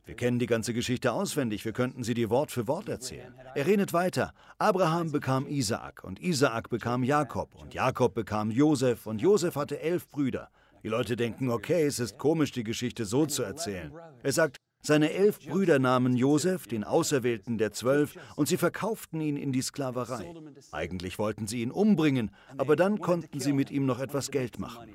Wir 0.05 0.15
kennen 0.15 0.37
die 0.37 0.47
ganze 0.47 0.73
Geschichte 0.73 1.13
auswendig, 1.13 1.63
wir 1.63 1.71
könnten 1.71 2.03
sie 2.03 2.13
dir 2.13 2.29
Wort 2.29 2.51
für 2.51 2.67
Wort 2.67 2.89
erzählen. 2.89 3.33
Er 3.55 3.65
redet 3.65 3.93
weiter. 3.93 4.33
Abraham 4.57 5.11
bekam 5.11 5.47
Isaak 5.47 6.03
und 6.03 6.21
Isaak 6.21 6.69
bekam 6.69 7.03
Jakob 7.03 7.55
und 7.55 7.73
Jakob 7.73 8.13
bekam 8.13 8.51
Josef 8.51 9.07
und 9.07 9.21
Josef 9.21 9.55
hatte 9.55 9.79
elf 9.79 10.09
Brüder. 10.09 10.49
Die 10.83 10.89
Leute 10.89 11.15
denken, 11.15 11.49
okay, 11.49 11.85
es 11.85 11.99
ist 11.99 12.17
komisch, 12.17 12.51
die 12.51 12.65
Geschichte 12.65 13.05
so 13.05 13.25
zu 13.25 13.43
erzählen. 13.43 13.93
Er 14.21 14.33
sagt, 14.33 14.57
seine 14.85 15.13
elf 15.13 15.39
Brüder 15.39 15.79
nahmen 15.79 16.17
Josef, 16.17 16.67
den 16.67 16.83
Auserwählten 16.83 17.57
der 17.57 17.71
Zwölf, 17.71 18.17
und 18.35 18.49
sie 18.49 18.57
verkauften 18.57 19.21
ihn 19.21 19.37
in 19.37 19.53
die 19.53 19.61
Sklaverei. 19.61 20.33
Eigentlich 20.73 21.17
wollten 21.17 21.47
sie 21.47 21.61
ihn 21.61 21.71
umbringen, 21.71 22.31
aber 22.57 22.75
dann 22.75 22.99
konnten 22.99 23.39
sie 23.39 23.53
mit 23.53 23.71
ihm 23.71 23.85
noch 23.85 24.01
etwas 24.01 24.29
Geld 24.29 24.59
machen. 24.59 24.89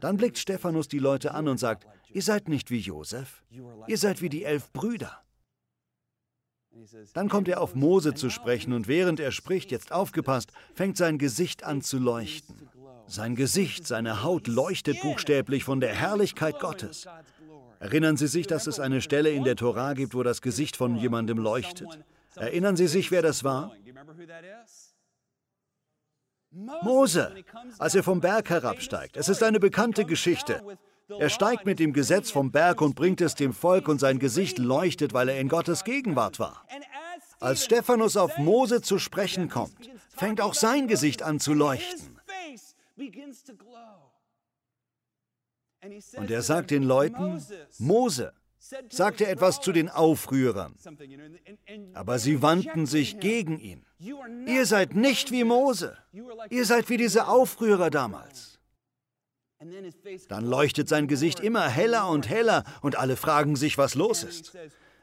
Dann 0.00 0.16
blickt 0.16 0.38
Stephanus 0.38 0.88
die 0.88 0.98
Leute 0.98 1.34
an 1.34 1.48
und 1.48 1.58
sagt, 1.58 1.86
ihr 2.12 2.22
seid 2.22 2.48
nicht 2.48 2.70
wie 2.70 2.78
Josef, 2.78 3.42
ihr 3.86 3.98
seid 3.98 4.22
wie 4.22 4.28
die 4.28 4.44
elf 4.44 4.72
Brüder. 4.72 5.22
Dann 7.14 7.28
kommt 7.28 7.48
er 7.48 7.60
auf 7.60 7.74
Mose 7.74 8.14
zu 8.14 8.30
sprechen 8.30 8.72
und 8.72 8.88
während 8.88 9.20
er 9.20 9.32
spricht, 9.32 9.70
jetzt 9.70 9.92
aufgepasst, 9.92 10.52
fängt 10.74 10.96
sein 10.96 11.18
Gesicht 11.18 11.64
an 11.64 11.82
zu 11.82 11.98
leuchten. 11.98 12.68
Sein 13.06 13.34
Gesicht, 13.34 13.86
seine 13.86 14.22
Haut 14.22 14.46
leuchtet 14.46 15.00
buchstäblich 15.02 15.64
von 15.64 15.80
der 15.80 15.94
Herrlichkeit 15.94 16.60
Gottes. 16.60 17.08
Erinnern 17.80 18.16
Sie 18.16 18.28
sich, 18.28 18.46
dass 18.46 18.66
es 18.66 18.78
eine 18.78 19.00
Stelle 19.00 19.30
in 19.30 19.42
der 19.42 19.56
Tora 19.56 19.94
gibt, 19.94 20.14
wo 20.14 20.22
das 20.22 20.42
Gesicht 20.42 20.76
von 20.76 20.96
jemandem 20.96 21.38
leuchtet? 21.38 21.88
Erinnern 22.36 22.76
Sie 22.76 22.86
sich, 22.86 23.10
wer 23.10 23.22
das 23.22 23.42
war? 23.42 23.72
Mose, 26.52 27.44
als 27.78 27.94
er 27.94 28.02
vom 28.02 28.20
Berg 28.20 28.50
herabsteigt. 28.50 29.16
Es 29.16 29.28
ist 29.28 29.42
eine 29.42 29.60
bekannte 29.60 30.04
Geschichte. 30.04 30.62
Er 31.08 31.28
steigt 31.28 31.66
mit 31.66 31.78
dem 31.78 31.92
Gesetz 31.92 32.30
vom 32.30 32.50
Berg 32.50 32.80
und 32.80 32.94
bringt 32.94 33.20
es 33.20 33.34
dem 33.34 33.52
Volk 33.52 33.88
und 33.88 34.00
sein 34.00 34.18
Gesicht 34.18 34.58
leuchtet, 34.58 35.12
weil 35.12 35.28
er 35.28 35.40
in 35.40 35.48
Gottes 35.48 35.84
Gegenwart 35.84 36.38
war. 36.38 36.64
Als 37.40 37.64
Stephanus 37.64 38.16
auf 38.16 38.36
Mose 38.38 38.82
zu 38.82 38.98
sprechen 38.98 39.48
kommt, 39.48 39.90
fängt 40.16 40.40
auch 40.40 40.54
sein 40.54 40.88
Gesicht 40.88 41.22
an 41.22 41.40
zu 41.40 41.54
leuchten. 41.54 42.18
Und 46.16 46.30
er 46.30 46.42
sagt 46.42 46.70
den 46.70 46.82
Leuten, 46.82 47.42
Mose, 47.78 48.32
sagte 48.90 49.26
etwas 49.26 49.60
zu 49.60 49.72
den 49.72 49.88
Aufrührern, 49.88 50.74
aber 51.94 52.18
sie 52.18 52.42
wandten 52.42 52.86
sich 52.86 53.18
gegen 53.18 53.58
ihn. 53.58 53.84
Ihr 54.46 54.66
seid 54.66 54.94
nicht 54.94 55.32
wie 55.32 55.44
Mose, 55.44 55.96
ihr 56.50 56.64
seid 56.64 56.88
wie 56.88 56.96
diese 56.96 57.28
Aufrührer 57.28 57.90
damals. 57.90 58.58
Dann 60.28 60.46
leuchtet 60.46 60.88
sein 60.88 61.06
Gesicht 61.06 61.40
immer 61.40 61.68
heller 61.68 62.08
und 62.08 62.28
heller 62.28 62.64
und 62.80 62.96
alle 62.96 63.16
fragen 63.16 63.56
sich, 63.56 63.76
was 63.76 63.94
los 63.94 64.24
ist. 64.24 64.56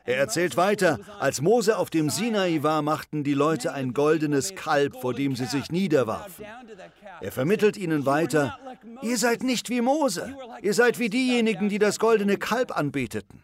Er 0.08 0.18
erzählt 0.18 0.56
weiter, 0.56 1.00
als 1.20 1.42
Mose 1.42 1.78
auf 1.78 1.90
dem 1.90 2.10
Sinai 2.10 2.64
war, 2.64 2.82
machten 2.82 3.26
die 3.26 3.34
Leute 3.34 3.74
ein 3.74 3.94
goldenes 3.94 4.56
Kalb, 4.56 5.02
vor 5.02 5.14
dem 5.14 5.36
sie 5.36 5.46
sich 5.46 5.70
niederwarfen. 5.70 6.46
Er 7.20 7.32
vermittelt 7.32 7.76
ihnen 7.76 8.06
weiter, 8.06 8.58
ihr 9.02 9.18
seid 9.18 9.44
nicht 9.44 9.70
wie 9.70 9.82
Mose, 9.82 10.34
ihr 10.62 10.74
seid 10.74 10.98
wie 10.98 11.10
diejenigen, 11.10 11.68
die 11.68 11.78
das 11.78 12.00
goldene 12.00 12.38
Kalb 12.38 12.76
anbeteten. 12.76 13.44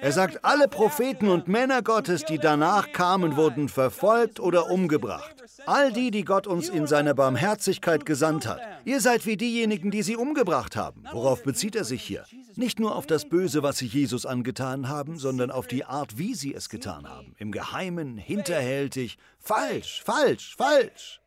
Er 0.00 0.10
sagt, 0.10 0.44
alle 0.44 0.66
Propheten 0.66 1.28
und 1.28 1.46
Männer 1.46 1.80
Gottes, 1.82 2.24
die 2.24 2.38
danach 2.38 2.90
kamen, 2.90 3.36
wurden 3.36 3.68
verfolgt 3.68 4.40
oder 4.40 4.68
umgebracht. 4.68 5.32
All 5.64 5.92
die, 5.92 6.10
die 6.10 6.24
Gott 6.24 6.48
uns 6.48 6.68
in 6.68 6.88
seiner 6.88 7.14
Barmherzigkeit 7.14 8.04
gesandt 8.04 8.48
hat. 8.48 8.60
Ihr 8.84 9.00
seid 9.00 9.26
wie 9.26 9.36
diejenigen, 9.36 9.92
die 9.92 10.02
sie 10.02 10.16
umgebracht 10.16 10.74
haben. 10.74 11.04
Worauf 11.12 11.44
bezieht 11.44 11.76
er 11.76 11.84
sich 11.84 12.02
hier? 12.02 12.24
Nicht 12.56 12.80
nur 12.80 12.96
auf 12.96 13.06
das 13.06 13.28
Böse, 13.28 13.62
was 13.62 13.78
sie 13.78 13.86
Jesus 13.86 14.26
angetan 14.26 14.88
haben, 14.88 15.18
sondern 15.18 15.52
auf 15.52 15.68
die 15.68 15.84
Art, 15.84 16.18
wie 16.18 16.34
sie 16.34 16.52
es 16.52 16.68
getan 16.68 17.08
haben. 17.08 17.36
Im 17.38 17.52
Geheimen, 17.52 18.18
hinterhältig. 18.18 19.18
Falsch, 19.38 20.02
falsch, 20.04 20.56
falsch. 20.56 21.20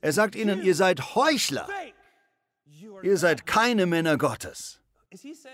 Er 0.00 0.12
sagt 0.12 0.36
ihnen, 0.36 0.62
ihr 0.62 0.76
seid 0.76 1.16
Heuchler. 1.16 1.68
Ihr 3.02 3.16
seid 3.16 3.44
keine 3.44 3.86
Männer 3.86 4.18
Gottes. 4.18 4.80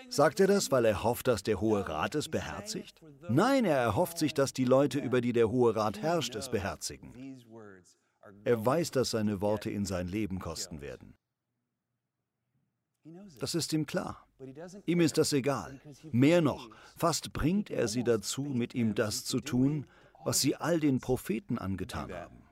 Sagt 0.08 0.40
er 0.40 0.46
das, 0.46 0.70
weil 0.70 0.84
er 0.84 1.02
hofft, 1.02 1.28
dass 1.28 1.42
der 1.42 1.60
Hohe 1.60 1.88
Rat 1.88 2.14
es 2.14 2.28
beherzigt? 2.28 3.02
Nein, 3.28 3.64
er 3.64 3.78
erhofft 3.78 4.18
sich, 4.18 4.34
dass 4.34 4.52
die 4.52 4.64
Leute, 4.64 4.98
über 4.98 5.20
die 5.20 5.32
der 5.32 5.50
Hohe 5.50 5.74
Rat 5.76 6.00
herrscht, 6.00 6.34
es 6.34 6.50
beherzigen. 6.50 7.12
Er 8.44 8.64
weiß, 8.64 8.90
dass 8.90 9.10
seine 9.10 9.40
Worte 9.40 9.70
ihn 9.70 9.84
sein 9.84 10.08
Leben 10.08 10.38
kosten 10.38 10.80
werden. 10.80 11.14
Das 13.38 13.54
ist 13.54 13.72
ihm 13.72 13.86
klar. 13.86 14.26
Ihm 14.86 15.00
ist 15.00 15.18
das 15.18 15.32
egal. 15.32 15.80
Mehr 16.10 16.40
noch, 16.40 16.70
fast 16.96 17.32
bringt 17.32 17.70
er 17.70 17.88
sie 17.88 18.04
dazu, 18.04 18.42
mit 18.42 18.74
ihm 18.74 18.94
das 18.94 19.24
zu 19.24 19.40
tun, 19.40 19.86
was 20.24 20.40
sie 20.40 20.56
all 20.56 20.80
den 20.80 21.00
Propheten 21.00 21.58
angetan 21.58 22.12
haben. 22.12 22.42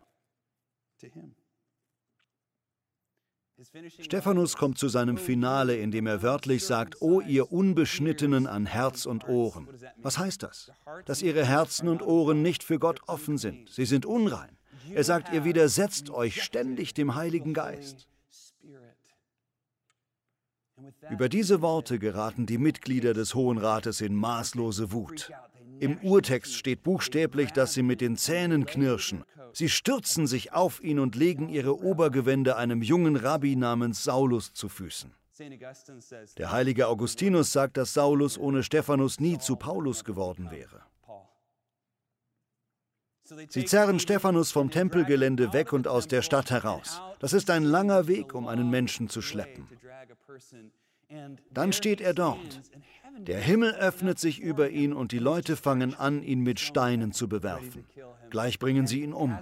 Stephanus 4.00 4.56
kommt 4.56 4.78
zu 4.78 4.88
seinem 4.88 5.18
Finale, 5.18 5.76
in 5.76 5.90
dem 5.90 6.06
er 6.06 6.22
wörtlich 6.22 6.64
sagt, 6.64 7.02
O 7.02 7.20
ihr 7.20 7.52
Unbeschnittenen 7.52 8.46
an 8.46 8.64
Herz 8.66 9.06
und 9.06 9.28
Ohren. 9.28 9.68
Was 9.98 10.18
heißt 10.18 10.42
das? 10.42 10.72
Dass 11.04 11.20
ihre 11.20 11.44
Herzen 11.44 11.88
und 11.88 12.02
Ohren 12.02 12.42
nicht 12.42 12.62
für 12.62 12.78
Gott 12.78 13.00
offen 13.06 13.38
sind. 13.38 13.68
Sie 13.68 13.84
sind 13.84 14.06
unrein. 14.06 14.56
Er 14.94 15.04
sagt, 15.04 15.32
ihr 15.32 15.44
widersetzt 15.44 16.10
euch 16.10 16.42
ständig 16.42 16.94
dem 16.94 17.14
Heiligen 17.14 17.52
Geist. 17.52 18.08
Über 21.10 21.28
diese 21.28 21.60
Worte 21.60 21.98
geraten 21.98 22.46
die 22.46 22.58
Mitglieder 22.58 23.12
des 23.12 23.34
Hohen 23.34 23.58
Rates 23.58 24.00
in 24.00 24.14
maßlose 24.14 24.92
Wut. 24.92 25.30
Im 25.80 25.98
Urtext 26.02 26.54
steht 26.54 26.82
buchstäblich, 26.82 27.52
dass 27.52 27.72
sie 27.72 27.82
mit 27.82 28.00
den 28.00 28.16
Zähnen 28.16 28.66
knirschen. 28.66 29.24
Sie 29.52 29.68
stürzen 29.68 30.26
sich 30.26 30.52
auf 30.52 30.82
ihn 30.82 30.98
und 30.98 31.16
legen 31.16 31.48
ihre 31.48 31.82
Obergewände 31.82 32.56
einem 32.56 32.82
jungen 32.82 33.16
Rabbi 33.16 33.56
namens 33.56 34.04
Saulus 34.04 34.52
zu 34.52 34.68
Füßen. 34.68 35.12
Der 36.36 36.52
heilige 36.52 36.86
Augustinus 36.88 37.50
sagt, 37.50 37.78
dass 37.78 37.94
Saulus 37.94 38.38
ohne 38.38 38.62
Stephanus 38.62 39.20
nie 39.20 39.38
zu 39.38 39.56
Paulus 39.56 40.04
geworden 40.04 40.50
wäre. 40.50 40.82
Sie 43.48 43.64
zerren 43.64 44.00
Stephanus 44.00 44.50
vom 44.50 44.70
Tempelgelände 44.70 45.52
weg 45.52 45.72
und 45.72 45.88
aus 45.88 46.08
der 46.08 46.22
Stadt 46.22 46.50
heraus. 46.50 47.00
Das 47.20 47.32
ist 47.32 47.48
ein 47.48 47.62
langer 47.62 48.06
Weg, 48.06 48.34
um 48.34 48.48
einen 48.48 48.68
Menschen 48.70 49.08
zu 49.08 49.22
schleppen. 49.22 49.66
Dann 51.50 51.72
steht 51.72 52.00
er 52.00 52.12
dort. 52.12 52.60
Der 53.18 53.40
Himmel 53.40 53.72
öffnet 53.74 54.18
sich 54.18 54.40
über 54.40 54.70
ihn 54.70 54.92
und 54.92 55.12
die 55.12 55.18
Leute 55.18 55.56
fangen 55.56 55.94
an, 55.94 56.22
ihn 56.22 56.40
mit 56.40 56.60
Steinen 56.60 57.12
zu 57.12 57.28
bewerfen. 57.28 57.84
Gleich 58.30 58.58
bringen 58.58 58.86
sie 58.86 59.02
ihn 59.02 59.12
um. 59.12 59.38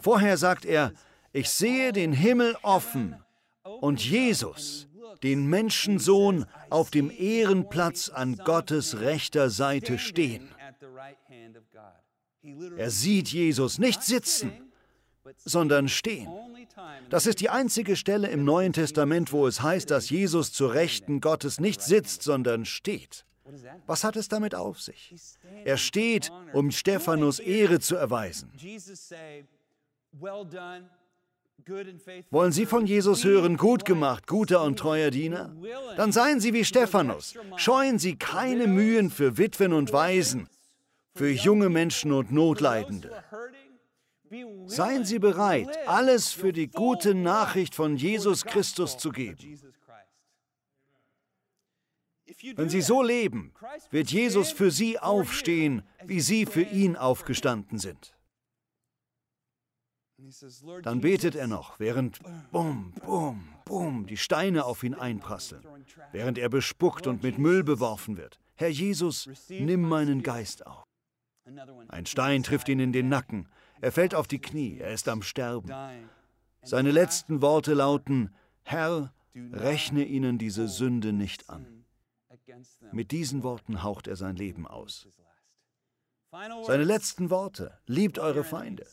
Vorher 0.00 0.36
sagt 0.36 0.64
er, 0.64 0.92
ich 1.32 1.48
sehe 1.48 1.92
den 1.92 2.12
Himmel 2.12 2.56
offen 2.62 3.16
und 3.62 4.04
Jesus, 4.04 4.88
den 5.22 5.46
Menschensohn, 5.46 6.44
auf 6.68 6.90
dem 6.90 7.10
Ehrenplatz 7.10 8.08
an 8.08 8.36
Gottes 8.36 9.00
rechter 9.00 9.50
Seite 9.50 9.98
stehen. 9.98 10.48
Er 12.76 12.90
sieht 12.90 13.28
Jesus 13.28 13.78
nicht 13.78 14.02
sitzen, 14.02 14.52
sondern 15.44 15.88
stehen. 15.88 16.28
Das 17.10 17.26
ist 17.26 17.40
die 17.40 17.50
einzige 17.50 17.96
Stelle 17.96 18.28
im 18.28 18.44
Neuen 18.44 18.72
Testament, 18.72 19.32
wo 19.32 19.46
es 19.46 19.62
heißt, 19.62 19.90
dass 19.90 20.10
Jesus 20.10 20.52
zur 20.52 20.74
Rechten 20.74 21.20
Gottes 21.20 21.60
nicht 21.60 21.82
sitzt, 21.82 22.22
sondern 22.22 22.64
steht. 22.64 23.24
Was 23.86 24.04
hat 24.04 24.16
es 24.16 24.28
damit 24.28 24.54
auf 24.54 24.80
sich? 24.80 25.14
Er 25.64 25.76
steht, 25.76 26.30
um 26.52 26.70
Stephanus 26.70 27.38
Ehre 27.38 27.80
zu 27.80 27.96
erweisen. 27.96 28.52
Wollen 32.30 32.52
Sie 32.52 32.66
von 32.66 32.86
Jesus 32.86 33.24
hören, 33.24 33.56
gut 33.56 33.84
gemacht, 33.84 34.26
guter 34.26 34.62
und 34.62 34.78
treuer 34.78 35.10
Diener? 35.10 35.54
Dann 35.96 36.12
seien 36.12 36.40
Sie 36.40 36.52
wie 36.52 36.64
Stephanus. 36.64 37.34
Scheuen 37.56 37.98
Sie 37.98 38.16
keine 38.16 38.66
Mühen 38.66 39.10
für 39.10 39.38
Witwen 39.38 39.72
und 39.72 39.92
Waisen, 39.92 40.48
für 41.14 41.30
junge 41.30 41.68
Menschen 41.68 42.12
und 42.12 42.32
Notleidende. 42.32 43.12
Seien 44.66 45.04
Sie 45.04 45.18
bereit, 45.18 45.76
alles 45.86 46.32
für 46.32 46.52
die 46.52 46.68
gute 46.68 47.14
Nachricht 47.14 47.74
von 47.74 47.96
Jesus 47.96 48.44
Christus 48.44 48.96
zu 48.96 49.10
geben. 49.10 49.60
Wenn 52.56 52.68
Sie 52.68 52.80
so 52.80 53.02
leben, 53.02 53.52
wird 53.90 54.10
Jesus 54.10 54.50
für 54.50 54.70
Sie 54.70 54.98
aufstehen, 54.98 55.82
wie 56.04 56.20
Sie 56.20 56.46
für 56.46 56.62
ihn 56.62 56.96
aufgestanden 56.96 57.78
sind. 57.78 58.16
Dann 60.82 61.00
betet 61.00 61.34
er 61.34 61.46
noch, 61.46 61.78
während 61.80 62.20
bum, 62.52 62.92
bum, 63.04 63.48
bum 63.64 64.06
die 64.06 64.16
Steine 64.16 64.64
auf 64.64 64.82
ihn 64.82 64.94
einprasseln, 64.94 65.64
während 66.12 66.38
er 66.38 66.48
bespuckt 66.48 67.06
und 67.06 67.22
mit 67.22 67.38
Müll 67.38 67.64
beworfen 67.64 68.16
wird. 68.16 68.38
Herr 68.54 68.68
Jesus, 68.68 69.28
nimm 69.48 69.82
meinen 69.82 70.22
Geist 70.22 70.66
auf. 70.66 70.84
Ein 71.88 72.06
Stein 72.06 72.42
trifft 72.44 72.68
ihn 72.68 72.78
in 72.78 72.92
den 72.92 73.08
Nacken. 73.08 73.48
Er 73.82 73.90
fällt 73.90 74.14
auf 74.14 74.28
die 74.28 74.40
Knie. 74.40 74.78
Er 74.78 74.92
ist 74.92 75.08
am 75.08 75.22
Sterben. 75.22 75.70
Seine 76.62 76.92
letzten 76.92 77.42
Worte 77.42 77.74
lauten, 77.74 78.32
Herr, 78.62 79.12
rechne 79.34 80.04
ihnen 80.04 80.38
diese 80.38 80.68
Sünde 80.68 81.12
nicht 81.12 81.50
an. 81.50 81.84
Mit 82.92 83.10
diesen 83.10 83.42
Worten 83.42 83.82
haucht 83.82 84.06
er 84.06 84.14
sein 84.14 84.36
Leben 84.36 84.68
aus. 84.68 85.08
Seine 86.64 86.84
letzten 86.84 87.28
Worte, 87.28 87.76
liebt 87.86 88.18
eure 88.20 88.44
Feinde. 88.44 88.86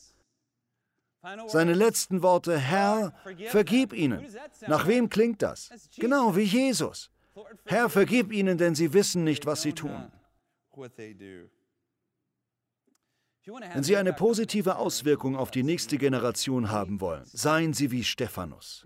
Seine 1.48 1.74
letzten 1.74 2.24
Worte, 2.24 2.58
Herr, 2.58 3.14
vergib 3.50 3.94
ihnen. 3.94 4.26
Nach 4.68 4.88
wem 4.88 5.10
klingt 5.10 5.44
das? 5.44 5.70
Genau 5.98 6.36
wie 6.36 6.44
Jesus. 6.44 7.12
Herr, 7.66 7.90
vergib 7.90 8.32
ihnen, 8.32 8.58
denn 8.58 8.74
sie 8.74 8.92
wissen 8.94 9.24
nicht, 9.24 9.46
was 9.46 9.62
sie 9.62 9.74
tun. 9.74 10.12
Wenn 13.74 13.84
Sie 13.84 13.98
eine 13.98 14.14
positive 14.14 14.78
Auswirkung 14.78 15.36
auf 15.36 15.52
die 15.52 15.64
nächste 15.64 15.98
Generation 15.98 16.72
haben 16.72 17.02
wollen, 17.02 17.24
seien 17.26 17.74
Sie 17.74 17.92
wie 17.92 18.04
Stephanus. 18.04 18.86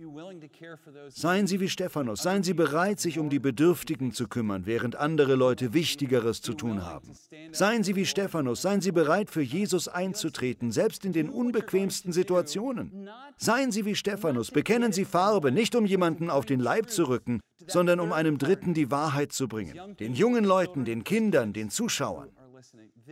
Seien 1.09 1.47
Sie 1.47 1.59
wie 1.59 1.69
Stephanus, 1.69 2.23
seien 2.23 2.43
Sie 2.43 2.53
bereit, 2.53 2.99
sich 2.99 3.19
um 3.19 3.29
die 3.29 3.39
Bedürftigen 3.39 4.13
zu 4.13 4.27
kümmern, 4.27 4.65
während 4.65 4.95
andere 4.95 5.35
Leute 5.35 5.73
Wichtigeres 5.73 6.41
zu 6.41 6.53
tun 6.53 6.85
haben. 6.85 7.11
Seien 7.51 7.83
Sie 7.83 7.95
wie 7.95 8.05
Stephanus, 8.05 8.61
seien 8.61 8.81
Sie 8.81 8.91
bereit, 8.91 9.29
für 9.29 9.41
Jesus 9.41 9.87
einzutreten, 9.87 10.71
selbst 10.71 11.05
in 11.05 11.13
den 11.13 11.29
unbequemsten 11.29 12.13
Situationen. 12.13 13.09
Seien 13.37 13.71
Sie 13.71 13.85
wie 13.85 13.95
Stephanus, 13.95 14.51
bekennen 14.51 14.93
Sie 14.93 15.05
Farbe, 15.05 15.51
nicht 15.51 15.75
um 15.75 15.85
jemanden 15.85 16.29
auf 16.29 16.45
den 16.45 16.59
Leib 16.59 16.89
zu 16.89 17.05
rücken, 17.05 17.41
sondern 17.67 17.99
um 17.99 18.11
einem 18.11 18.37
Dritten 18.37 18.73
die 18.73 18.91
Wahrheit 18.91 19.31
zu 19.31 19.47
bringen, 19.47 19.95
den 19.99 20.13
jungen 20.13 20.43
Leuten, 20.43 20.85
den 20.85 21.03
Kindern, 21.03 21.53
den 21.53 21.69
Zuschauern. 21.69 22.29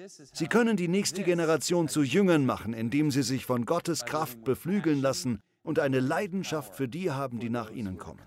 Sie 0.08 0.48
können 0.48 0.78
die 0.78 0.88
nächste 0.88 1.24
Generation 1.24 1.88
zu 1.88 2.02
Jüngern 2.02 2.46
machen, 2.46 2.74
indem 2.74 3.12
sie 3.12 3.24
sich 3.24 3.46
von 3.46 3.66
Gottes 3.66 4.06
Kraft 4.06 4.44
beflügeln 4.44 5.02
lassen 5.02 5.42
und 5.64 5.80
eine 5.80 6.00
Leidenschaft 6.00 6.76
für 6.76 6.88
die 6.88 7.12
haben, 7.12 7.40
die 7.40 7.50
nach 7.50 7.72
ihnen 7.72 7.98
kommen. 7.98 8.22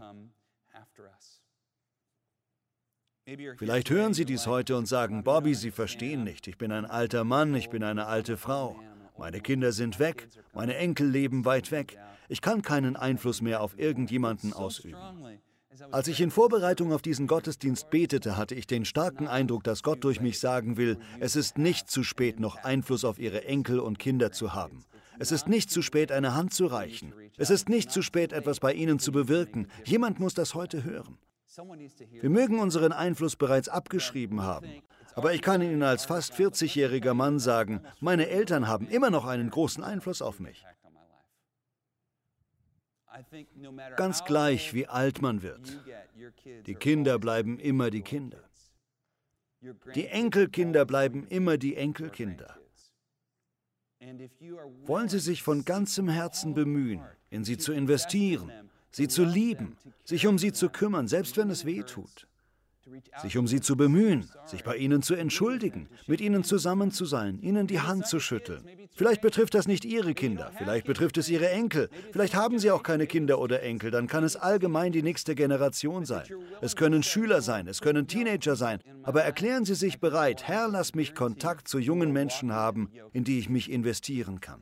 Vielleicht 3.57 3.89
hören 3.89 4.13
Sie 4.13 4.27
dies 4.27 4.47
heute 4.47 4.77
und 4.77 4.87
sagen, 4.87 5.25
Bobby, 5.25 5.55
Sie 5.55 5.71
verstehen 5.71 6.25
nicht. 6.25 6.47
Ich 6.47 6.59
bin 6.59 6.71
ein 6.71 6.85
alter 6.85 7.25
Mann, 7.25 7.55
ich 7.55 7.71
bin 7.71 7.83
eine 7.83 8.07
alte 8.07 8.37
Frau. 8.37 8.79
Meine 9.17 9.41
Kinder 9.41 9.73
sind 9.73 9.99
weg, 9.99 10.29
meine 10.53 10.77
Enkel 10.77 11.09
leben 11.09 11.45
weit 11.45 11.71
weg. 11.71 11.99
Ich 12.29 12.43
kann 12.43 12.63
keinen 12.63 12.97
Einfluss 12.97 13.41
mehr 13.41 13.63
auf 13.63 13.79
irgendjemanden 13.79 14.53
ausüben. 14.53 14.99
Als 15.91 16.09
ich 16.09 16.21
in 16.21 16.31
Vorbereitung 16.31 16.93
auf 16.93 17.03
diesen 17.03 17.27
Gottesdienst 17.27 17.91
betete, 17.91 18.37
hatte 18.37 18.55
ich 18.55 18.67
den 18.67 18.85
starken 18.85 19.27
Eindruck, 19.27 19.65
dass 19.65 19.83
Gott 19.83 20.05
durch 20.05 20.21
mich 20.21 20.39
sagen 20.39 20.77
will, 20.77 20.99
es 21.21 21.37
ist 21.37 21.59
nicht 21.59 21.91
zu 21.91 22.03
spät, 22.03 22.39
noch 22.39 22.57
Einfluss 22.63 23.05
auf 23.05 23.19
Ihre 23.19 23.45
Enkel 23.45 23.81
und 23.81 23.99
Kinder 23.99 24.31
zu 24.31 24.55
haben. 24.55 24.85
Es 25.19 25.33
ist 25.33 25.49
nicht 25.49 25.71
zu 25.71 25.83
spät, 25.83 26.13
eine 26.13 26.35
Hand 26.35 26.55
zu 26.55 26.67
reichen. 26.67 27.13
Es 27.37 27.51
ist 27.51 27.69
nicht 27.69 27.91
zu 27.91 28.03
spät, 28.03 28.33
etwas 28.33 28.61
bei 28.61 28.73
Ihnen 28.73 28.99
zu 28.99 29.13
bewirken. 29.13 29.69
Jemand 29.85 30.21
muss 30.21 30.35
das 30.35 30.55
heute 30.55 30.85
hören. 30.85 31.19
Wir 32.21 32.31
mögen 32.31 32.59
unseren 32.59 32.93
Einfluss 32.93 33.37
bereits 33.37 33.69
abgeschrieben 33.69 34.43
haben. 34.43 34.83
Aber 35.15 35.33
ich 35.33 35.43
kann 35.43 35.63
Ihnen 35.63 35.83
als 35.85 36.05
fast 36.05 36.35
40-jähriger 36.35 37.15
Mann 37.15 37.39
sagen, 37.39 37.81
meine 38.01 38.29
Eltern 38.29 38.67
haben 38.67 38.89
immer 38.89 39.11
noch 39.11 39.27
einen 39.27 39.51
großen 39.51 39.85
Einfluss 39.85 40.21
auf 40.21 40.41
mich. 40.41 40.65
Ganz 43.97 44.25
gleich, 44.25 44.75
wie 44.75 44.87
alt 44.87 45.23
man 45.23 45.43
wird. 45.43 45.81
Die 46.67 46.75
Kinder 46.75 47.19
bleiben 47.19 47.59
immer 47.59 47.91
die 47.91 48.03
Kinder. 48.03 48.43
Die 49.95 50.07
Enkelkinder 50.07 50.85
bleiben 50.85 51.27
immer 51.29 51.57
die 51.57 51.77
Enkelkinder. 51.77 52.59
Wollen 54.85 55.09
Sie 55.09 55.19
sich 55.19 55.43
von 55.43 55.65
ganzem 55.65 56.09
Herzen 56.09 56.55
bemühen, 56.55 57.03
in 57.31 57.45
sie 57.45 57.57
zu 57.57 57.73
investieren, 57.73 58.53
sie 58.91 59.09
zu 59.09 59.25
lieben, 59.25 59.79
sich 60.05 60.27
um 60.27 60.39
sie 60.39 60.53
zu 60.53 60.69
kümmern, 60.69 61.09
selbst 61.09 61.37
wenn 61.39 61.49
es 61.49 61.65
weh 61.65 61.83
tut 61.83 62.27
sich 63.23 63.39
um 63.39 63.47
sie 63.47 63.61
zu 63.61 63.77
bemühen, 63.77 64.29
sich 64.47 64.65
bei 64.65 64.77
ihnen 64.77 65.03
zu 65.03 65.15
entschuldigen, 65.15 65.89
mit 66.07 66.21
ihnen 66.21 66.45
zusammen 66.45 66.91
zu 66.91 67.05
sein, 67.05 67.39
ihnen 67.41 67.67
die 67.67 67.81
Hand 67.81 68.07
zu 68.07 68.21
schütteln. 68.21 68.65
Vielleicht 68.95 69.23
betrifft 69.23 69.55
das 69.55 69.67
nicht 69.67 69.85
ihre 69.85 70.15
Kinder, 70.15 70.53
vielleicht 70.57 70.87
betrifft 70.87 71.17
es 71.19 71.29
ihre 71.29 71.49
Enkel, 71.49 71.89
vielleicht 72.13 72.35
haben 72.35 72.59
sie 72.59 72.71
auch 72.71 72.83
keine 72.83 73.07
Kinder 73.07 73.39
oder 73.39 73.63
Enkel, 73.63 73.91
dann 73.91 74.07
kann 74.07 74.25
es 74.25 74.37
allgemein 74.37 74.93
die 74.93 75.03
nächste 75.03 75.35
Generation 75.35 76.05
sein. 76.05 76.27
Es 76.61 76.77
können 76.77 77.03
Schüler 77.03 77.43
sein, 77.43 77.67
es 77.67 77.81
können 77.81 78.07
Teenager 78.07 78.57
sein, 78.57 78.81
aber 79.03 79.23
erklären 79.23 79.65
Sie 79.65 79.75
sich 79.75 80.01
bereit, 80.01 80.45
Herr, 80.45 80.69
lass 80.69 80.95
mich 80.95 81.15
Kontakt 81.15 81.69
zu 81.69 81.79
jungen 81.79 82.13
Menschen 82.13 82.53
haben, 82.53 82.91
in 83.13 83.25
die 83.25 83.39
ich 83.39 83.49
mich 83.49 83.71
investieren 83.71 84.41
kann. 84.41 84.61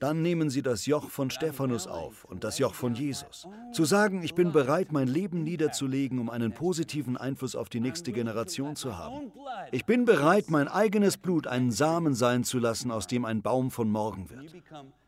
Dann 0.00 0.22
nehmen 0.22 0.50
Sie 0.50 0.62
das 0.62 0.86
Joch 0.86 1.10
von 1.10 1.30
Stephanus 1.30 1.86
auf 1.86 2.24
und 2.24 2.44
das 2.44 2.58
Joch 2.58 2.74
von 2.74 2.94
Jesus. 2.94 3.46
Zu 3.72 3.84
sagen, 3.84 4.22
ich 4.22 4.34
bin 4.34 4.52
bereit, 4.52 4.92
mein 4.92 5.08
Leben 5.08 5.42
niederzulegen, 5.42 6.18
um 6.18 6.30
einen 6.30 6.52
positiven 6.52 7.16
Einfluss 7.16 7.43
Einfluss 7.44 7.56
auf 7.56 7.68
die 7.68 7.80
nächste 7.80 8.12
Generation 8.12 8.74
zu 8.74 8.96
haben. 8.96 9.30
Ich 9.70 9.84
bin 9.84 10.06
bereit, 10.06 10.50
mein 10.50 10.66
eigenes 10.66 11.18
Blut 11.18 11.46
einen 11.46 11.70
Samen 11.70 12.14
sein 12.14 12.42
zu 12.42 12.58
lassen, 12.58 12.90
aus 12.90 13.06
dem 13.06 13.26
ein 13.26 13.42
Baum 13.42 13.70
von 13.70 13.90
morgen 13.90 14.30
wird. 14.30 14.54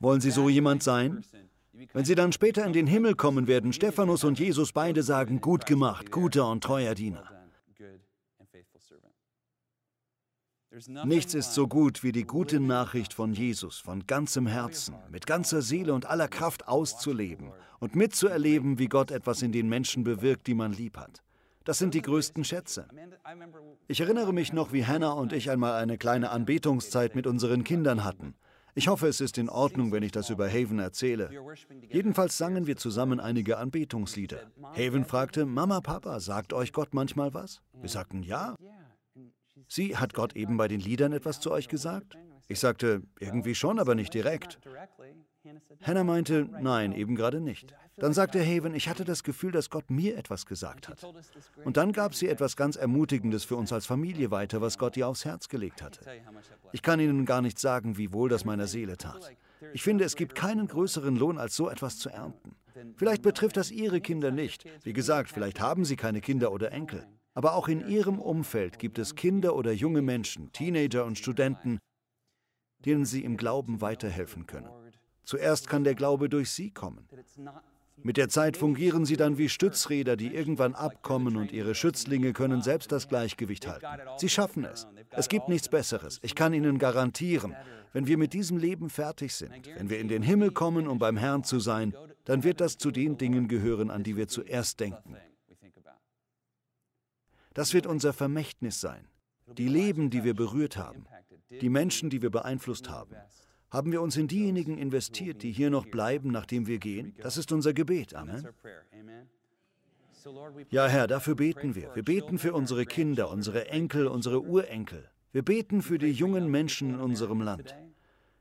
Wollen 0.01 0.21
Sie 0.21 0.31
so 0.31 0.51
jemand 0.51 0.83
sein? 0.83 1.25
Wenn 1.93 2.05
Sie 2.05 2.15
dann 2.15 2.33
später 2.33 2.65
in 2.67 2.75
den 2.75 2.87
Himmel 2.87 3.15
kommen, 3.15 3.47
werden 3.47 3.73
Stephanus 3.73 4.25
und 4.25 4.39
Jesus 4.39 4.73
beide 4.73 5.03
sagen, 5.03 5.41
gut 5.41 5.65
gemacht, 5.65 6.11
guter 6.11 6.51
und 6.51 6.63
treuer 6.63 6.95
Diener. 6.95 7.25
Nichts 11.07 11.33
ist 11.33 11.55
so 11.55 11.67
gut 11.67 12.03
wie 12.03 12.13
die 12.13 12.25
gute 12.25 12.61
Nachricht 12.61 13.15
von 13.15 13.33
Jesus 13.33 13.79
von 13.79 14.07
ganzem 14.07 14.47
Herzen, 14.47 14.95
mit 15.11 15.27
ganzer 15.27 15.63
Seele 15.63 15.95
und 15.95 16.05
aller 16.05 16.29
Kraft 16.29 16.69
auszuleben 16.69 17.51
und 17.81 17.97
mitzuerleben, 17.97 18.79
wie 18.79 18.89
Gott 18.89 19.11
etwas 19.11 19.41
in 19.41 19.53
den 19.53 19.71
Menschen 19.71 20.05
bewirkt, 20.05 20.47
die 20.47 20.55
man 20.55 20.75
lieb 20.75 20.99
hat. 20.99 21.23
Das 21.67 21.79
sind 21.79 21.95
die 21.95 22.03
größten 22.03 22.45
Schätze. 22.45 22.87
Ich 23.89 24.01
erinnere 24.01 24.33
mich 24.33 24.53
noch, 24.53 24.73
wie 24.73 24.87
Hannah 24.87 25.13
und 25.13 25.33
ich 25.33 25.51
einmal 25.51 25.75
eine 25.83 25.99
kleine 25.99 26.31
Anbetungszeit 26.31 27.17
mit 27.17 27.27
unseren 27.27 27.65
Kindern 27.65 28.05
hatten. 28.05 28.37
Ich 28.77 28.87
hoffe, 28.87 29.09
es 29.09 29.21
ist 29.21 29.37
in 29.37 29.49
Ordnung, 29.49 29.91
wenn 29.91 30.05
ich 30.05 30.13
das 30.13 30.31
über 30.31 30.49
Haven 30.49 30.79
erzähle. 30.79 31.29
Jedenfalls 31.91 32.39
sangen 32.39 32.69
wir 32.69 32.77
zusammen 32.77 33.19
einige 33.19 33.59
Anbetungslieder. 33.59 34.53
Haven 34.75 35.05
fragte, 35.05 35.45
Mama, 35.45 35.81
Papa, 35.81 36.21
sagt 36.21 36.53
euch 36.53 36.73
Gott 36.73 36.95
manchmal 36.95 37.35
was? 37.35 37.61
Wir 37.81 37.89
sagten 37.89 38.23
ja. 38.23 38.55
Sie, 39.67 39.97
hat 39.97 40.15
Gott 40.15 40.37
eben 40.37 40.57
bei 40.57 40.69
den 40.69 40.79
Liedern 40.81 41.13
etwas 41.13 41.41
zu 41.41 41.51
euch 41.51 41.67
gesagt? 41.67 42.17
Ich 42.47 42.61
sagte, 42.61 43.03
irgendwie 43.19 43.57
schon, 43.57 43.81
aber 43.81 43.97
nicht 43.97 44.15
direkt. 44.15 44.61
Hannah 45.83 46.05
meinte, 46.05 46.49
nein, 46.61 46.93
eben 46.93 47.15
gerade 47.15 47.41
nicht. 47.41 47.75
Dann 47.97 48.13
sagte 48.13 48.41
Haven, 48.41 48.75
ich 48.75 48.89
hatte 48.89 49.05
das 49.05 49.23
Gefühl, 49.23 49.53
dass 49.53 49.71
Gott 49.71 49.91
mir 49.91 50.19
etwas 50.19 50.45
gesagt 50.47 50.89
hat. 50.89 51.07
Und 51.65 51.77
dann 51.77 51.93
gab 51.93 52.15
sie 52.15 52.29
etwas 52.29 52.57
ganz 52.57 52.77
Ermutigendes 52.77 53.45
für 53.45 53.57
uns 53.57 53.73
als 53.73 53.87
Familie 53.87 54.31
weiter, 54.31 54.61
was 54.61 54.77
Gott 54.79 54.97
ihr 54.97 55.09
aufs 55.09 55.25
Herz 55.25 55.49
gelegt 55.49 55.83
hatte. 55.83 56.01
Ich 56.73 56.83
kann 56.83 57.01
Ihnen 57.01 57.25
gar 57.25 57.41
nicht 57.41 57.59
sagen, 57.59 57.97
wie 57.97 58.13
wohl 58.13 58.29
das 58.29 58.45
meiner 58.45 58.67
Seele 58.67 58.97
tat. 58.97 59.35
Ich 59.73 59.83
finde, 59.83 60.05
es 60.05 60.17
gibt 60.17 60.35
keinen 60.35 60.67
größeren 60.67 61.17
Lohn, 61.17 61.39
als 61.39 61.57
so 61.57 61.71
etwas 61.71 61.99
zu 61.99 62.11
ernten. 62.11 62.55
Vielleicht 62.97 63.23
betrifft 63.23 63.57
das 63.57 63.71
Ihre 63.71 64.01
Kinder 64.01 64.31
nicht. 64.31 64.67
Wie 64.83 64.93
gesagt, 64.93 65.31
vielleicht 65.31 65.61
haben 65.61 65.85
Sie 65.85 65.97
keine 65.97 66.21
Kinder 66.21 66.53
oder 66.53 66.73
Enkel. 66.73 67.07
Aber 67.33 67.55
auch 67.55 67.69
in 67.69 67.87
Ihrem 67.89 68.19
Umfeld 68.19 68.79
gibt 68.79 68.99
es 68.99 69.15
Kinder 69.15 69.55
oder 69.57 69.73
junge 69.73 70.03
Menschen, 70.03 70.53
Teenager 70.53 71.05
und 71.05 71.19
Studenten, 71.19 71.79
denen 72.85 73.05
Sie 73.05 73.25
im 73.25 73.37
Glauben 73.37 73.81
weiterhelfen 73.81 74.47
können. 74.47 74.69
Zuerst 75.27 75.69
kann 75.69 75.83
der 75.83 75.97
Glaube 75.97 76.29
durch 76.29 76.51
Sie 76.51 76.71
kommen. 76.71 77.09
Mit 78.03 78.17
der 78.17 78.29
Zeit 78.29 78.57
fungieren 78.57 79.05
sie 79.05 79.17
dann 79.17 79.39
wie 79.39 79.49
Stützräder, 79.49 80.17
die 80.17 80.33
irgendwann 80.33 80.75
abkommen 80.75 81.37
und 81.37 81.51
ihre 81.51 81.75
Schützlinge 81.75 82.33
können 82.33 82.63
selbst 82.63 82.93
das 82.93 83.09
Gleichgewicht 83.09 83.67
halten. 83.67 83.87
Sie 84.19 84.29
schaffen 84.29 84.65
es. 84.65 84.87
Es 85.11 85.29
gibt 85.29 85.49
nichts 85.49 85.69
Besseres. 85.69 86.21
Ich 86.23 86.37
kann 86.37 86.55
Ihnen 86.55 86.79
garantieren, 86.79 87.57
wenn 87.93 88.07
wir 88.07 88.19
mit 88.19 88.35
diesem 88.35 88.59
Leben 88.59 88.89
fertig 88.89 89.35
sind, 89.35 89.53
wenn 89.77 89.91
wir 89.91 89.99
in 89.99 90.09
den 90.09 90.23
Himmel 90.23 90.53
kommen, 90.53 90.87
um 90.87 90.99
beim 90.99 91.17
Herrn 91.17 91.43
zu 91.43 91.59
sein, 91.59 91.95
dann 92.25 92.45
wird 92.45 92.61
das 92.61 92.79
zu 92.79 92.93
den 92.93 93.19
Dingen 93.19 93.49
gehören, 93.49 93.91
an 93.91 94.05
die 94.05 94.17
wir 94.17 94.29
zuerst 94.29 94.79
denken. 94.79 95.17
Das 97.55 97.75
wird 97.75 97.87
unser 97.87 98.13
Vermächtnis 98.13 98.81
sein. 98.81 99.09
Die 99.47 99.69
Leben, 99.69 100.11
die 100.11 100.23
wir 100.23 100.35
berührt 100.35 100.77
haben, 100.77 101.07
die 101.51 101.71
Menschen, 101.71 102.11
die 102.11 102.23
wir 102.23 102.31
beeinflusst 102.31 102.91
haben. 102.91 103.17
Haben 103.71 103.93
wir 103.93 104.01
uns 104.01 104.17
in 104.17 104.29
diejenigen 104.29 104.79
investiert, 104.79 105.43
die 105.43 105.53
hier 105.53 105.71
noch 105.71 105.87
bleiben, 105.87 106.31
nachdem 106.31 106.67
wir 106.67 106.79
gehen? 106.79 107.15
Das 107.21 107.37
ist 107.37 107.53
unser 107.53 107.75
Gebet. 107.75 108.15
Amen. 108.15 108.47
Ja, 110.71 110.87
Herr, 110.87 111.07
dafür 111.07 111.37
beten 111.37 111.75
wir. 111.75 111.95
Wir 111.95 112.03
beten 112.03 112.39
für 112.39 112.53
unsere 112.53 112.85
Kinder, 112.85 113.31
unsere 113.31 113.69
Enkel, 113.69 114.07
unsere 114.07 114.43
Urenkel. 114.43 115.09
Wir 115.33 115.43
beten 115.43 115.83
für 115.83 115.99
die 115.99 116.13
jungen 116.13 116.51
Menschen 116.51 116.95
in 116.95 117.01
unserem 117.01 117.41
Land. 117.41 117.75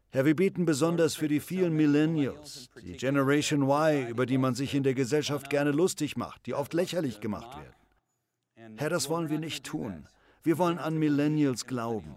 Herr, 0.10 0.26
wir 0.26 0.36
beten 0.36 0.66
besonders 0.66 1.16
für 1.16 1.28
die 1.28 1.42
vielen 1.42 1.74
Millennials, 1.74 2.70
die 2.82 2.96
Generation 2.96 3.64
Y, 3.64 4.08
über 4.08 4.26
die 4.26 4.38
man 4.38 4.56
sich 4.56 4.74
in 4.74 4.84
der 4.84 4.94
Gesellschaft 4.94 5.50
gerne 5.50 5.72
lustig 5.72 6.16
macht, 6.16 6.46
die 6.46 6.54
oft 6.54 6.74
lächerlich 6.74 7.20
gemacht 7.20 7.58
werden. 7.58 8.78
Herr, 8.78 8.90
das 8.90 9.10
wollen 9.10 9.30
wir 9.30 9.40
nicht 9.40 9.66
tun. 9.66 10.08
Wir 10.46 10.60
wollen 10.60 10.78
an 10.78 11.00
Millennials 11.00 11.66
glauben. 11.66 12.16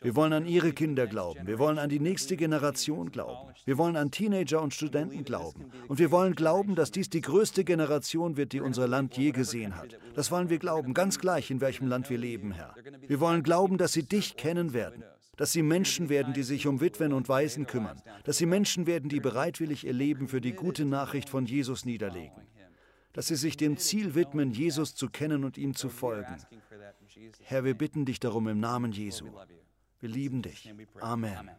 Wir 0.00 0.16
wollen 0.16 0.32
an 0.32 0.46
ihre 0.46 0.72
Kinder 0.72 1.06
glauben. 1.06 1.46
Wir 1.46 1.58
wollen 1.58 1.78
an 1.78 1.90
die 1.90 2.00
nächste 2.00 2.34
Generation 2.34 3.12
glauben. 3.12 3.52
Wir 3.66 3.76
wollen 3.76 3.96
an 3.96 4.10
Teenager 4.10 4.62
und 4.62 4.72
Studenten 4.72 5.22
glauben. 5.24 5.70
Und 5.86 5.98
wir 5.98 6.10
wollen 6.10 6.34
glauben, 6.34 6.76
dass 6.76 6.90
dies 6.90 7.10
die 7.10 7.20
größte 7.20 7.64
Generation 7.64 8.38
wird, 8.38 8.54
die 8.54 8.60
unser 8.60 8.88
Land 8.88 9.18
je 9.18 9.32
gesehen 9.32 9.76
hat. 9.76 9.98
Das 10.14 10.30
wollen 10.30 10.48
wir 10.48 10.58
glauben, 10.58 10.94
ganz 10.94 11.18
gleich, 11.18 11.50
in 11.50 11.60
welchem 11.60 11.88
Land 11.88 12.08
wir 12.08 12.16
leben, 12.16 12.52
Herr. 12.52 12.74
Wir 13.06 13.20
wollen 13.20 13.42
glauben, 13.42 13.76
dass 13.76 13.92
sie 13.92 14.04
dich 14.04 14.38
kennen 14.38 14.72
werden. 14.72 15.04
Dass 15.36 15.52
sie 15.52 15.62
Menschen 15.62 16.08
werden, 16.08 16.32
die 16.32 16.42
sich 16.42 16.66
um 16.66 16.80
Witwen 16.80 17.12
und 17.12 17.28
Waisen 17.28 17.66
kümmern. 17.66 18.00
Dass 18.24 18.38
sie 18.38 18.46
Menschen 18.46 18.86
werden, 18.86 19.10
die 19.10 19.20
bereitwillig 19.20 19.86
ihr 19.86 19.92
Leben 19.92 20.26
für 20.26 20.40
die 20.40 20.52
gute 20.52 20.86
Nachricht 20.86 21.28
von 21.28 21.44
Jesus 21.44 21.84
niederlegen 21.84 22.40
dass 23.12 23.26
sie 23.26 23.36
sich 23.36 23.56
dem 23.56 23.76
Ziel 23.76 24.14
widmen, 24.14 24.52
Jesus 24.52 24.94
zu 24.94 25.08
kennen 25.08 25.44
und 25.44 25.58
ihm 25.58 25.74
zu 25.74 25.88
folgen. 25.88 26.36
Herr, 27.42 27.64
wir 27.64 27.74
bitten 27.74 28.04
dich 28.04 28.20
darum 28.20 28.48
im 28.48 28.60
Namen 28.60 28.92
Jesu. 28.92 29.26
Wir 30.00 30.08
lieben 30.08 30.42
dich. 30.42 30.72
Amen. 31.00 31.50